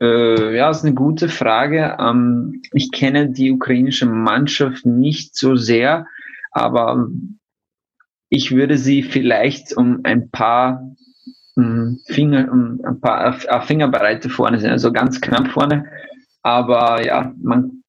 Äh, 0.00 0.56
ja, 0.56 0.70
ist 0.70 0.84
eine 0.84 0.94
gute 0.94 1.28
Frage. 1.28 1.96
Ähm, 2.00 2.62
ich 2.72 2.90
kenne 2.90 3.30
die 3.30 3.52
ukrainische 3.52 4.06
Mannschaft 4.06 4.86
nicht 4.86 5.36
so 5.36 5.56
sehr, 5.56 6.06
aber 6.52 7.08
ich 8.30 8.52
würde 8.52 8.78
sie 8.78 9.02
vielleicht 9.02 9.76
um 9.76 10.00
ein 10.04 10.30
paar 10.30 10.90
um, 11.56 11.98
Finger, 12.06 12.50
um 12.50 12.80
ein 12.84 13.00
paar 13.00 13.34
Fingerbreite 13.62 14.30
vorne 14.30 14.58
sehen, 14.58 14.70
also 14.70 14.92
ganz 14.92 15.20
knapp 15.20 15.48
vorne. 15.48 15.84
Aber 16.42 17.04
ja, 17.04 17.34
man, 17.42 17.82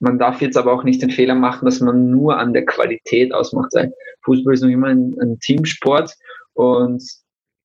man 0.00 0.18
darf 0.18 0.40
jetzt 0.40 0.56
aber 0.56 0.72
auch 0.72 0.84
nicht 0.84 1.02
den 1.02 1.10
Fehler 1.10 1.34
machen, 1.34 1.66
dass 1.66 1.80
man 1.80 2.10
nur 2.10 2.38
an 2.38 2.54
der 2.54 2.64
Qualität 2.64 3.34
ausmacht. 3.34 3.72
Fußball 4.22 4.54
ist 4.54 4.62
noch 4.62 4.70
immer 4.70 4.88
ein, 4.88 5.14
ein 5.20 5.38
Teamsport 5.40 6.14
und 6.54 7.02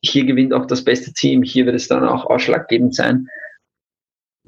hier 0.01 0.25
gewinnt 0.25 0.53
auch 0.53 0.65
das 0.65 0.84
beste 0.84 1.13
Team. 1.13 1.43
Hier 1.43 1.65
wird 1.65 1.75
es 1.75 1.88
dann 1.88 2.03
auch 2.03 2.25
ausschlaggebend 2.25 2.93
sein, 2.93 3.27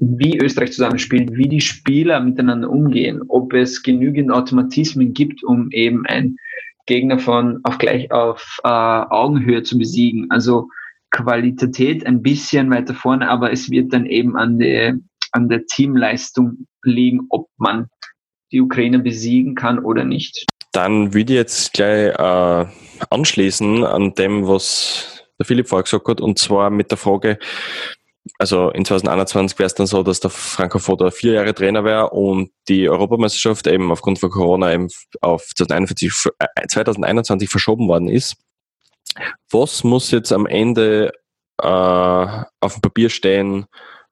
wie 0.00 0.38
Österreich 0.38 0.72
zusammenspielt, 0.72 1.32
wie 1.32 1.48
die 1.48 1.60
Spieler 1.60 2.20
miteinander 2.20 2.70
umgehen, 2.70 3.22
ob 3.28 3.52
es 3.52 3.82
genügend 3.82 4.30
Automatismen 4.30 5.12
gibt, 5.12 5.42
um 5.42 5.70
eben 5.72 6.06
ein 6.06 6.36
Gegner 6.86 7.18
von 7.18 7.60
auf 7.64 7.78
gleich 7.78 8.10
auf 8.12 8.58
äh, 8.64 8.68
Augenhöhe 8.68 9.62
zu 9.62 9.76
besiegen. 9.76 10.30
Also 10.30 10.68
Qualität 11.10 12.06
ein 12.06 12.22
bisschen 12.22 12.70
weiter 12.70 12.94
vorne, 12.94 13.28
aber 13.28 13.52
es 13.52 13.70
wird 13.70 13.92
dann 13.92 14.06
eben 14.06 14.36
an 14.36 14.58
der 14.58 14.98
an 15.32 15.48
der 15.48 15.66
Teamleistung 15.66 16.66
liegen, 16.82 17.26
ob 17.28 17.48
man 17.58 17.88
die 18.52 18.60
Ukraine 18.60 18.98
besiegen 18.98 19.54
kann 19.54 19.78
oder 19.78 20.04
nicht. 20.04 20.46
Dann 20.72 21.12
würde 21.12 21.32
ich 21.34 21.38
jetzt 21.38 21.72
gleich 21.74 22.14
äh, 22.18 22.66
anschließen 23.10 23.84
an 23.84 24.14
dem, 24.14 24.46
was 24.46 25.24
der 25.38 25.46
Philipp 25.46 25.68
vorher 25.68 25.84
gesagt 25.84 26.08
hat, 26.08 26.20
und 26.20 26.38
zwar 26.38 26.70
mit 26.70 26.90
der 26.90 26.98
Frage, 26.98 27.38
also 28.38 28.70
in 28.70 28.84
2021 28.84 29.58
wäre 29.58 29.66
es 29.66 29.74
dann 29.74 29.86
so, 29.86 30.02
dass 30.02 30.20
der 30.20 30.30
Foda 30.30 31.10
vier 31.10 31.34
Jahre 31.34 31.54
Trainer 31.54 31.84
wäre 31.84 32.10
und 32.10 32.50
die 32.68 32.88
Europameisterschaft 32.88 33.66
eben 33.66 33.90
aufgrund 33.90 34.18
von 34.18 34.30
Corona 34.30 34.72
eben 34.72 34.88
auf 35.20 35.46
2021, 35.54 36.32
2021 36.68 37.46
äh, 37.46 37.50
verschoben 37.50 37.88
worden 37.88 38.08
ist. 38.08 38.36
Was 39.50 39.84
muss 39.84 40.10
jetzt 40.10 40.32
am 40.32 40.46
Ende 40.46 41.12
äh, 41.60 41.66
auf 41.66 42.74
dem 42.74 42.82
Papier 42.82 43.10
stehen? 43.10 43.66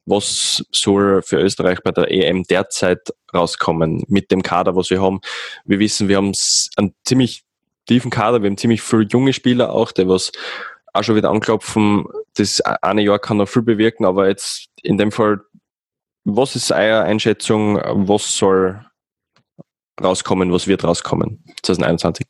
Was 0.05 0.65
soll 0.71 1.23
für 1.23 1.39
Österreich 1.39 1.83
bei 1.83 1.91
der 1.91 2.11
EM 2.11 2.45
derzeit 2.45 3.01
rauskommen 3.35 4.05
mit 4.09 4.31
dem 4.31 4.43
Kader, 4.43 4.77
was 4.77 4.91
wir 4.91 5.03
haben? 5.03 5.21
Wir 5.65 5.79
wissen, 5.81 6.09
wir 6.09 6.17
haben 6.17 6.33
einen 6.77 6.95
ziemlich 7.05 7.45
tiefen 7.87 8.11
Kader, 8.11 8.43
wir 8.43 8.51
haben 8.51 8.57
ziemlich 8.57 8.83
viele 8.83 9.03
junge 9.03 9.33
Spieler 9.33 9.73
auch, 9.73 9.93
die 9.93 10.09
was 10.09 10.33
auch 10.97 11.03
schon 11.03 11.17
wieder 11.17 11.31
anklopfen, 11.31 12.05
das 12.37 12.61
eine 12.61 13.03
Jahr 13.03 13.19
kann 13.19 13.39
noch 13.39 13.49
viel 13.49 13.63
bewirken, 13.63 14.05
aber 14.05 14.29
jetzt 14.29 14.69
in 14.83 14.99
dem 14.99 15.13
Fall, 15.13 15.41
was 16.25 16.57
ist 16.57 16.73
eure 16.73 17.03
Einschätzung, 17.03 17.77
was 17.77 18.37
soll 18.37 18.85
rauskommen, 20.03 20.53
was 20.53 20.67
wird 20.67 20.85
rauskommen 20.85 21.45
2021? 21.63 22.27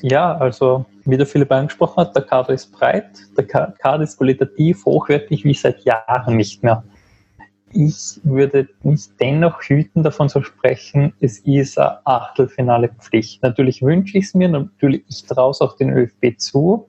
Ja, 0.00 0.36
also 0.36 0.84
wie 1.04 1.16
der 1.16 1.26
Philipp 1.26 1.50
angesprochen 1.52 1.96
hat, 1.96 2.14
der 2.14 2.24
Kader 2.24 2.52
ist 2.52 2.72
breit, 2.72 3.10
der 3.36 3.46
Kader 3.46 4.02
ist 4.02 4.18
qualitativ 4.18 4.84
hochwertig 4.84 5.44
wie 5.44 5.54
seit 5.54 5.84
Jahren 5.84 6.36
nicht 6.36 6.62
mehr 6.62 6.84
ich 7.74 8.20
würde 8.22 8.68
mich 8.82 9.08
dennoch 9.20 9.60
hüten, 9.62 10.02
davon 10.02 10.28
zu 10.28 10.42
sprechen, 10.42 11.12
es 11.20 11.40
ist 11.40 11.78
eine 11.78 12.06
Achtelfinale 12.06 12.88
Pflicht. 13.00 13.42
Natürlich 13.42 13.82
wünsche 13.82 14.16
ich 14.16 14.26
es 14.26 14.34
mir, 14.34 14.48
natürlich 14.48 15.02
ich 15.08 15.24
traue 15.24 15.50
es 15.50 15.60
auch 15.60 15.76
den 15.76 15.90
ÖFB 15.90 16.38
zu. 16.38 16.88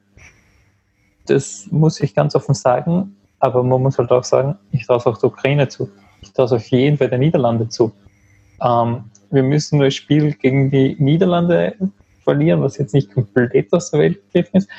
Das 1.25 1.67
muss 1.71 1.99
ich 1.99 2.13
ganz 2.13 2.35
offen 2.35 2.53
sagen, 2.53 3.15
aber 3.39 3.63
man 3.63 3.81
muss 3.81 3.97
halt 3.97 4.11
auch 4.11 4.23
sagen, 4.23 4.57
ich 4.71 4.85
traue 4.85 4.97
es 4.97 5.07
auch 5.07 5.17
der 5.17 5.29
Ukraine 5.29 5.67
zu. 5.67 5.89
Ich 6.21 6.31
traue 6.31 6.45
es 6.45 6.51
auf 6.51 6.67
jeden 6.67 6.97
Fall 6.97 7.09
der 7.09 7.17
Niederlande 7.19 7.67
zu. 7.67 7.91
Ähm, 8.61 9.05
wir 9.31 9.43
müssen 9.43 9.77
nur 9.77 9.87
das 9.87 9.95
Spiel 9.95 10.33
gegen 10.33 10.69
die 10.69 10.95
Niederlande 10.99 11.75
verlieren, 12.23 12.61
was 12.61 12.77
jetzt 12.77 12.93
nicht 12.93 13.11
komplett 13.11 13.73
aus 13.73 13.89
der 13.89 14.01
Welt 14.01 14.21
gegriffen 14.31 14.57
ist. 14.57 14.69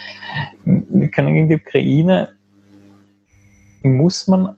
Wir 0.65 1.09
können 1.11 1.35
gegen 1.35 1.49
die 1.49 1.57
Ukraine, 1.57 2.29
muss 3.83 4.29
man 4.29 4.57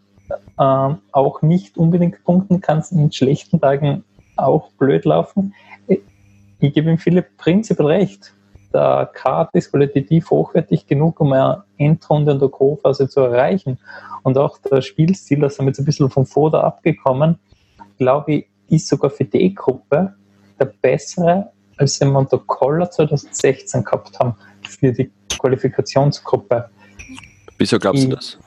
ähm, 0.59 0.99
auch 1.13 1.43
nicht 1.43 1.77
unbedingt 1.77 2.25
punkten, 2.25 2.61
kann 2.61 2.79
es 2.79 2.93
in 2.93 3.13
schlechten 3.13 3.61
Tagen 3.61 4.05
auch 4.37 4.71
blöd 4.73 5.05
laufen. 5.05 5.55
Ich 5.87 6.75
gebe 6.75 6.91
ihm 6.91 6.99
Philipp 6.99 7.37
prinzipiell 7.37 7.87
recht. 7.87 8.35
Der 8.73 9.11
Kart 9.15 9.55
ist 9.55 9.71
qualitativ 9.71 10.31
hochwertig 10.31 10.87
genug, 10.87 11.21
um 11.21 11.33
eine 11.33 11.65
Endrunde 11.79 12.33
in 12.33 12.39
der 12.39 12.49
Co-Phase 12.49 13.09
zu 13.09 13.21
erreichen. 13.21 13.79
Und 14.23 14.37
auch 14.37 14.59
der 14.59 14.83
Spielstil, 14.83 15.41
das 15.41 15.59
haben 15.59 15.67
wir 15.67 15.71
jetzt 15.71 15.79
ein 15.79 15.85
bisschen 15.85 16.11
vom 16.11 16.27
Vorder 16.27 16.65
abgekommen, 16.65 17.39
glaube 17.97 18.33
ich, 18.35 18.47
ist 18.69 18.89
sogar 18.89 19.11
für 19.11 19.25
die 19.25 19.55
gruppe 19.55 20.15
der 20.59 20.67
bessere, 20.67 21.51
als 21.77 22.01
wir 22.01 22.15
unter 22.15 22.39
Koller 22.39 22.91
2016 22.91 23.85
gehabt 23.85 24.19
haben, 24.19 24.35
für 24.63 24.93
die 24.93 25.11
Qualifikationsgruppe. 25.39 26.69
Wieso 27.57 27.79
glaubst 27.79 28.03
ich, 28.03 28.09
du 28.09 28.17
das? 28.17 28.39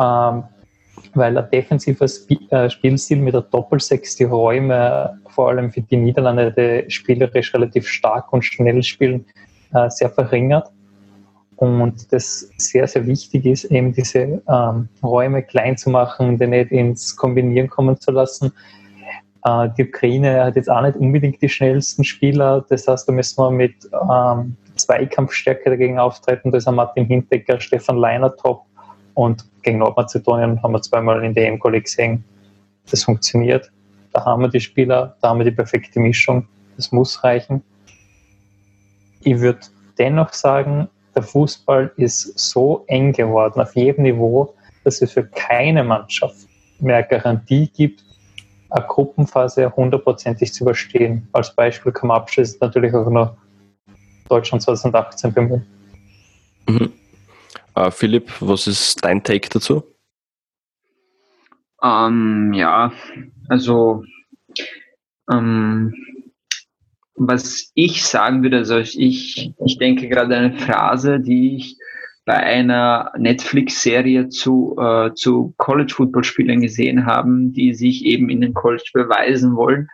Ähm, 0.00 0.44
weil 1.14 1.36
ein 1.36 1.50
defensiver 1.50 2.06
äh, 2.50 2.70
Spielstil 2.70 3.18
mit 3.18 3.34
der 3.34 3.42
Doppelsechs 3.42 4.16
die 4.16 4.24
Räume, 4.24 5.18
vor 5.28 5.50
allem 5.50 5.70
für 5.70 5.82
die 5.82 5.96
Niederlande, 5.96 6.52
die 6.52 6.90
spielerisch 6.90 7.52
relativ 7.54 7.86
stark 7.86 8.32
und 8.32 8.42
schnell 8.42 8.82
spielen, 8.82 9.24
äh, 9.74 9.88
sehr 9.90 10.10
verringert. 10.10 10.70
Und 11.56 12.12
das 12.12 12.50
sehr, 12.56 12.88
sehr 12.88 13.06
wichtig 13.06 13.46
ist, 13.46 13.64
eben 13.66 13.92
diese 13.92 14.42
ähm, 14.48 14.88
Räume 15.02 15.42
klein 15.42 15.76
zu 15.76 15.90
machen, 15.90 16.38
die 16.38 16.46
nicht 16.46 16.72
ins 16.72 17.14
Kombinieren 17.16 17.68
kommen 17.68 18.00
zu 18.00 18.10
lassen. 18.10 18.52
Äh, 19.44 19.68
die 19.76 19.86
Ukraine 19.86 20.44
hat 20.44 20.56
jetzt 20.56 20.70
auch 20.70 20.82
nicht 20.82 20.96
unbedingt 20.96 21.40
die 21.40 21.48
schnellsten 21.48 22.04
Spieler. 22.04 22.64
Das 22.68 22.88
heißt, 22.88 23.08
da 23.08 23.12
müssen 23.12 23.42
wir 23.42 23.50
mit 23.50 23.74
ähm, 23.92 24.56
Zweikampfstärke 24.76 25.70
dagegen 25.70 25.98
auftreten. 25.98 26.50
Da 26.50 26.58
ist 26.58 26.70
Martin 26.70 27.06
Hintecker, 27.06 27.60
Stefan 27.60 27.96
Leiner 27.96 28.34
top 28.34 28.64
und 29.14 29.44
gegen 29.62 29.78
Nordmazedonien 29.78 30.62
haben 30.62 30.72
wir 30.72 30.82
zweimal 30.82 31.24
in 31.24 31.34
der 31.34 31.48
EM-Quali 31.48 31.80
gesehen, 31.80 32.24
das 32.90 33.04
funktioniert. 33.04 33.70
Da 34.12 34.24
haben 34.24 34.42
wir 34.42 34.48
die 34.48 34.60
Spieler, 34.60 35.16
da 35.20 35.30
haben 35.30 35.38
wir 35.38 35.44
die 35.44 35.56
perfekte 35.56 36.00
Mischung. 36.00 36.46
Das 36.76 36.92
muss 36.92 37.22
reichen. 37.24 37.62
Ich 39.20 39.38
würde 39.38 39.60
dennoch 39.98 40.32
sagen, 40.32 40.88
der 41.14 41.22
Fußball 41.22 41.92
ist 41.96 42.38
so 42.38 42.84
eng 42.86 43.12
geworden 43.12 43.60
auf 43.60 43.74
jedem 43.76 44.04
Niveau, 44.04 44.54
dass 44.84 45.00
es 45.00 45.12
für 45.12 45.24
keine 45.24 45.84
Mannschaft 45.84 46.48
mehr 46.80 47.02
Garantie 47.02 47.68
gibt, 47.68 48.04
eine 48.70 48.86
Gruppenphase 48.86 49.70
hundertprozentig 49.76 50.52
zu 50.52 50.64
überstehen. 50.64 51.28
Als 51.32 51.54
Beispiel 51.54 51.92
kann 51.92 52.08
man 52.08 52.18
abschließend 52.18 52.60
natürlich 52.60 52.94
auch 52.94 53.08
noch 53.08 53.36
Deutschland 54.28 54.62
2018 54.62 55.32
bemühen. 55.32 55.66
Mhm. 56.68 56.92
Uh, 57.76 57.90
Philipp, 57.90 58.30
was 58.40 58.66
ist 58.66 59.04
dein 59.04 59.22
Take 59.22 59.48
dazu? 59.48 59.82
Ähm, 61.82 62.52
ja, 62.52 62.92
also 63.48 64.04
ähm, 65.30 65.94
was 67.14 67.70
ich 67.74 68.04
sagen 68.04 68.42
würde, 68.42 68.58
also 68.58 68.78
ich, 68.78 69.52
ich 69.64 69.78
denke 69.78 70.08
gerade 70.08 70.36
eine 70.36 70.58
Phrase, 70.58 71.18
die 71.20 71.56
ich 71.56 71.76
bei 72.24 72.36
einer 72.36 73.10
Netflix-Serie 73.18 74.28
zu, 74.28 74.76
äh, 74.78 75.12
zu 75.14 75.54
College-Football-Spielern 75.56 76.60
gesehen 76.60 77.04
haben, 77.04 77.52
die 77.52 77.74
sich 77.74 78.04
eben 78.04 78.30
in 78.30 78.40
den 78.40 78.54
College 78.54 78.88
beweisen 78.92 79.56
wollen. 79.56 79.88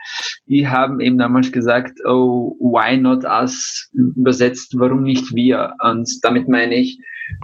Die 0.46 0.68
haben 0.68 1.00
eben 1.00 1.16
damals 1.16 1.50
gesagt, 1.52 1.98
oh, 2.04 2.54
why 2.60 2.98
not 2.98 3.24
us? 3.24 3.88
Übersetzt, 3.94 4.78
warum 4.78 5.04
nicht 5.04 5.34
wir? 5.34 5.74
Und 5.82 6.10
damit 6.22 6.48
meine 6.48 6.74
ich, 6.74 6.98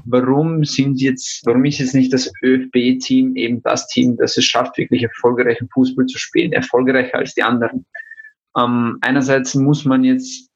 warum 0.05 0.65
sind 0.65 1.01
jetzt, 1.01 1.45
warum 1.47 1.65
ist 1.65 1.79
jetzt 1.79 1.95
nicht 1.95 2.13
das 2.13 2.31
ÖFB-Team 2.43 3.37
eben 3.37 3.63
das 3.63 3.87
Team, 3.89 4.17
das 4.17 4.37
es 4.37 4.45
schafft, 4.45 4.79
wirklich 4.79 5.03
erfolgreichen 5.03 5.69
Fußball 5.73 6.07
zu 6.07 6.19
spielen, 6.19 6.53
erfolgreicher 6.53 7.19
als 7.19 7.35
die 7.35 7.43
anderen? 7.43 7.87
Ähm, 8.57 8.99
einerseits 9.01 9.55
muss 9.55 9.85
man 9.85 10.05
jetzt 10.05 10.51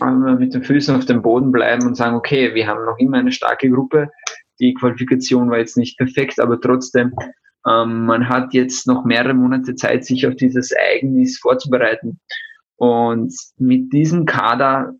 ähm, 0.00 0.36
mit 0.38 0.54
den 0.54 0.62
Füßen 0.62 0.94
auf 0.94 1.04
dem 1.04 1.22
Boden 1.22 1.52
bleiben 1.52 1.86
und 1.86 1.96
sagen, 1.96 2.16
okay, 2.16 2.54
wir 2.54 2.66
haben 2.66 2.84
noch 2.84 2.98
immer 2.98 3.18
eine 3.18 3.32
starke 3.32 3.70
Gruppe. 3.70 4.10
Die 4.60 4.74
Qualifikation 4.74 5.50
war 5.50 5.58
jetzt 5.58 5.76
nicht 5.76 5.98
perfekt, 5.98 6.38
aber 6.38 6.60
trotzdem, 6.60 7.12
ähm, 7.66 8.06
man 8.06 8.28
hat 8.28 8.54
jetzt 8.54 8.86
noch 8.86 9.04
mehrere 9.04 9.34
Monate 9.34 9.74
Zeit, 9.74 10.04
sich 10.04 10.26
auf 10.26 10.36
dieses 10.36 10.70
Ereignis 10.70 11.38
vorzubereiten. 11.38 12.20
Und 12.76 13.34
mit 13.58 13.92
diesem 13.92 14.24
Kader 14.24 14.94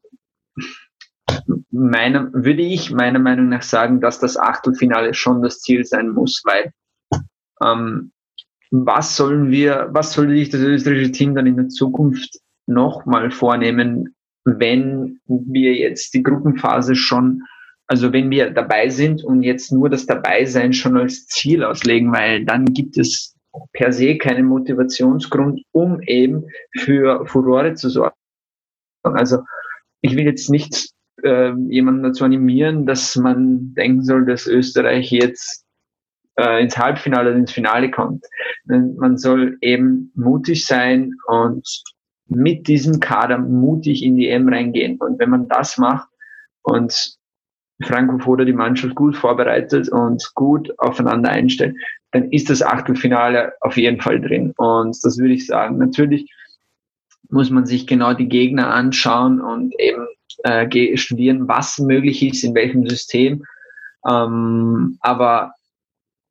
meiner, 1.71 2.33
würde 2.33 2.63
ich 2.63 2.91
meiner 2.91 3.19
Meinung 3.19 3.49
nach 3.49 3.63
sagen, 3.63 4.01
dass 4.01 4.19
das 4.21 4.37
Achtelfinale 4.37 5.15
schon 5.15 5.43
das 5.43 5.61
Ziel 5.61 5.85
sein 5.85 6.11
muss, 6.11 6.43
weil 6.45 6.73
ähm, 7.63 8.13
was 8.71 9.17
sollen 9.17 9.51
wir, 9.51 9.89
was 9.91 10.13
soll 10.13 10.31
sich 10.31 10.51
das 10.51 10.61
österreichische 10.61 11.13
Team 11.13 11.35
dann 11.35 11.47
in 11.47 11.57
der 11.57 11.69
Zukunft 11.69 12.39
nochmal 12.67 13.31
vornehmen, 13.31 14.15
wenn 14.45 15.21
wir 15.27 15.75
jetzt 15.75 16.15
die 16.15 16.23
Gruppenphase 16.23 16.95
schon, 16.95 17.43
also 17.87 18.13
wenn 18.13 18.31
wir 18.31 18.51
dabei 18.51 18.89
sind 18.89 19.25
und 19.25 19.43
jetzt 19.43 19.73
nur 19.73 19.91
das 19.91 20.07
Dabeisein 20.07 20.73
schon 20.73 20.97
als 20.97 21.27
Ziel 21.27 21.65
auslegen, 21.65 22.13
weil 22.13 22.45
dann 22.45 22.67
gibt 22.67 22.97
es 22.97 23.35
per 23.73 23.93
se 23.93 24.17
keinen 24.17 24.47
Motivationsgrund, 24.47 25.63
um 25.73 26.01
eben 26.03 26.45
für 26.79 27.27
Furore 27.27 27.75
zu 27.75 27.91
sorgen. 27.91 28.15
Also 29.03 29.43
ich 30.03 30.15
will 30.17 30.25
jetzt 30.25 30.51
nicht 30.51 30.91
äh, 31.25 31.53
jemanden 31.69 32.03
dazu 32.03 32.25
animieren, 32.25 32.87
dass 32.87 33.17
man 33.17 33.75
denken 33.75 34.05
soll, 34.05 34.27
dass 34.27 34.47
Österreich 34.47 35.11
jetzt 35.11 35.65
äh, 36.37 36.63
ins 36.63 36.77
Halbfinale 36.77 37.31
oder 37.31 37.39
ins 37.39 37.53
Finale 37.53 37.91
kommt. 37.91 38.25
Man 38.65 39.17
soll 39.17 39.59
eben 39.61 40.13
mutig 40.15 40.67
sein 40.67 41.15
und 41.27 41.67
mit 42.27 42.69
diesem 42.69 43.01
Kader 43.01 43.39
mutig 43.39 44.03
in 44.03 44.17
die 44.17 44.29
EM 44.29 44.49
reingehen. 44.49 44.99
Und 44.99 45.19
wenn 45.19 45.31
man 45.31 45.49
das 45.49 45.79
macht 45.79 46.09
und 46.63 47.17
Franco 47.83 48.37
die 48.37 48.53
Mannschaft 48.53 48.95
gut 48.95 49.17
vorbereitet 49.17 49.89
und 49.89 50.31
gut 50.35 50.73
aufeinander 50.79 51.31
einstellt, 51.31 51.77
dann 52.13 52.31
ist 52.31 52.51
das 52.51 52.63
Achtelfinale 52.63 53.53
auf 53.61 53.77
jeden 53.77 54.01
Fall 54.01 54.21
drin. 54.21 54.53
Und 54.57 54.97
das 55.03 55.19
würde 55.19 55.35
ich 55.35 55.47
sagen. 55.47 55.79
Natürlich 55.79 56.31
muss 57.31 57.51
man 57.51 57.67
sich 57.67 57.87
genau 57.87 58.13
die 58.13 58.29
Gegner 58.29 58.73
anschauen 58.73 59.41
und 59.41 59.79
eben 59.79 60.07
äh, 60.45 60.97
studieren, 60.97 61.49
was 61.49 61.79
möglich 61.79 62.23
ist, 62.23 62.45
in 62.45 62.55
welchem 62.55 62.89
System. 62.89 63.45
Ähm, 64.09 64.99
aber 65.01 65.53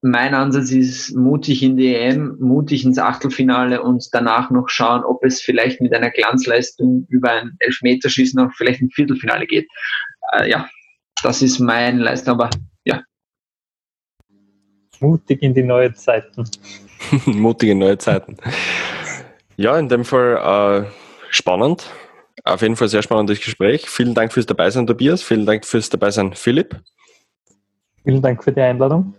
mein 0.01 0.33
Ansatz 0.33 0.71
ist 0.71 1.15
mutig 1.15 1.61
in 1.61 1.75
die 1.75 1.93
EM, 1.93 2.37
mutig 2.39 2.85
ins 2.85 2.97
Achtelfinale 2.97 3.83
und 3.83 4.07
danach 4.13 4.49
noch 4.49 4.69
schauen, 4.69 5.03
ob 5.03 5.23
es 5.23 5.41
vielleicht 5.41 5.81
mit 5.81 5.93
einer 5.93 6.09
Glanzleistung 6.09 7.05
über 7.09 7.31
ein 7.31 7.55
Elfmeterschießen 7.59 8.41
noch 8.41 8.53
vielleicht 8.55 8.81
ein 8.81 8.89
Viertelfinale 8.91 9.45
geht. 9.45 9.67
Äh, 10.31 10.49
ja, 10.49 10.69
das 11.21 11.41
ist 11.41 11.59
mein 11.59 11.99
Leistung, 11.99 12.35
aber 12.35 12.49
ja. 12.85 13.01
Mutig 15.01 15.41
in 15.41 15.53
die 15.53 15.63
neue 15.63 15.93
Zeiten. 15.93 16.45
mutig 17.25 17.69
in 17.69 17.79
neue 17.79 17.97
Zeiten. 17.97 18.37
Ja, 19.57 19.77
in 19.77 19.89
dem 19.89 20.05
Fall 20.05 20.85
äh, 20.85 20.89
spannend. 21.29 21.89
Auf 22.43 22.61
jeden 22.61 22.75
Fall 22.75 22.87
sehr 22.87 23.01
spannendes 23.01 23.39
Gespräch. 23.39 23.89
Vielen 23.89 24.13
Dank 24.13 24.33
fürs 24.33 24.45
Dabeisein, 24.45 24.87
Tobias. 24.87 25.21
Vielen 25.21 25.45
Dank 25.45 25.65
fürs 25.65 25.89
Dabeisein, 25.89 26.33
Philipp. 26.33 26.79
Vielen 28.03 28.21
Dank 28.21 28.43
für 28.43 28.51
die 28.51 28.61
Einladung. 28.61 29.13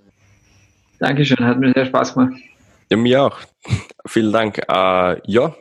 Dankeschön, 0.98 1.44
hat 1.44 1.58
mir 1.58 1.72
sehr 1.72 1.86
Spaß 1.86 2.14
gemacht. 2.14 2.34
Ja, 2.90 2.96
mir 2.96 3.22
auch. 3.22 3.38
Vielen 4.06 4.32
Dank. 4.32 4.58
Äh, 4.68 5.20
ja, 5.26 5.54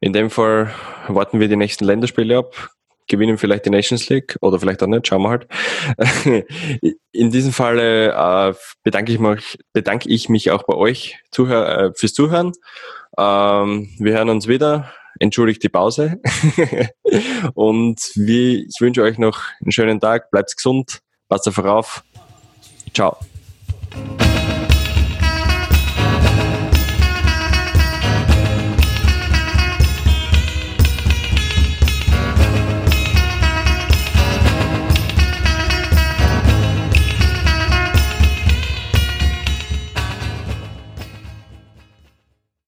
in 0.00 0.12
dem 0.12 0.30
Fall 0.30 0.72
warten 1.08 1.40
wir 1.40 1.48
die 1.48 1.56
nächsten 1.56 1.84
Länderspiele 1.84 2.38
ab, 2.38 2.70
gewinnen 3.08 3.38
vielleicht 3.38 3.66
die 3.66 3.70
Nations 3.70 4.08
League 4.08 4.36
oder 4.40 4.60
vielleicht 4.60 4.82
auch 4.82 4.86
nicht, 4.86 5.06
schauen 5.06 5.22
wir 5.22 5.30
halt. 5.30 5.48
In 7.12 7.30
diesem 7.30 7.52
Fall 7.52 7.78
äh, 7.78 8.54
bedanke, 8.82 9.12
ich 9.12 9.18
mich, 9.18 9.58
bedanke 9.72 10.08
ich 10.08 10.28
mich 10.28 10.50
auch 10.50 10.64
bei 10.64 10.74
euch 10.74 11.18
Zuhör, 11.30 11.78
äh, 11.78 11.92
fürs 11.94 12.14
Zuhören. 12.14 12.52
Ähm, 13.18 13.88
wir 13.98 14.12
hören 14.14 14.28
uns 14.28 14.48
wieder. 14.48 14.92
Entschuldigt 15.18 15.62
die 15.62 15.68
Pause. 15.68 16.20
Und 17.54 18.00
wie, 18.14 18.66
ich 18.66 18.80
wünsche 18.80 19.02
euch 19.02 19.18
noch 19.18 19.42
einen 19.60 19.72
schönen 19.72 20.00
Tag. 20.00 20.30
Bleibt 20.30 20.56
gesund. 20.56 21.00
Passt 21.28 21.46
auf. 21.66 22.04
Ciao. 22.92 23.16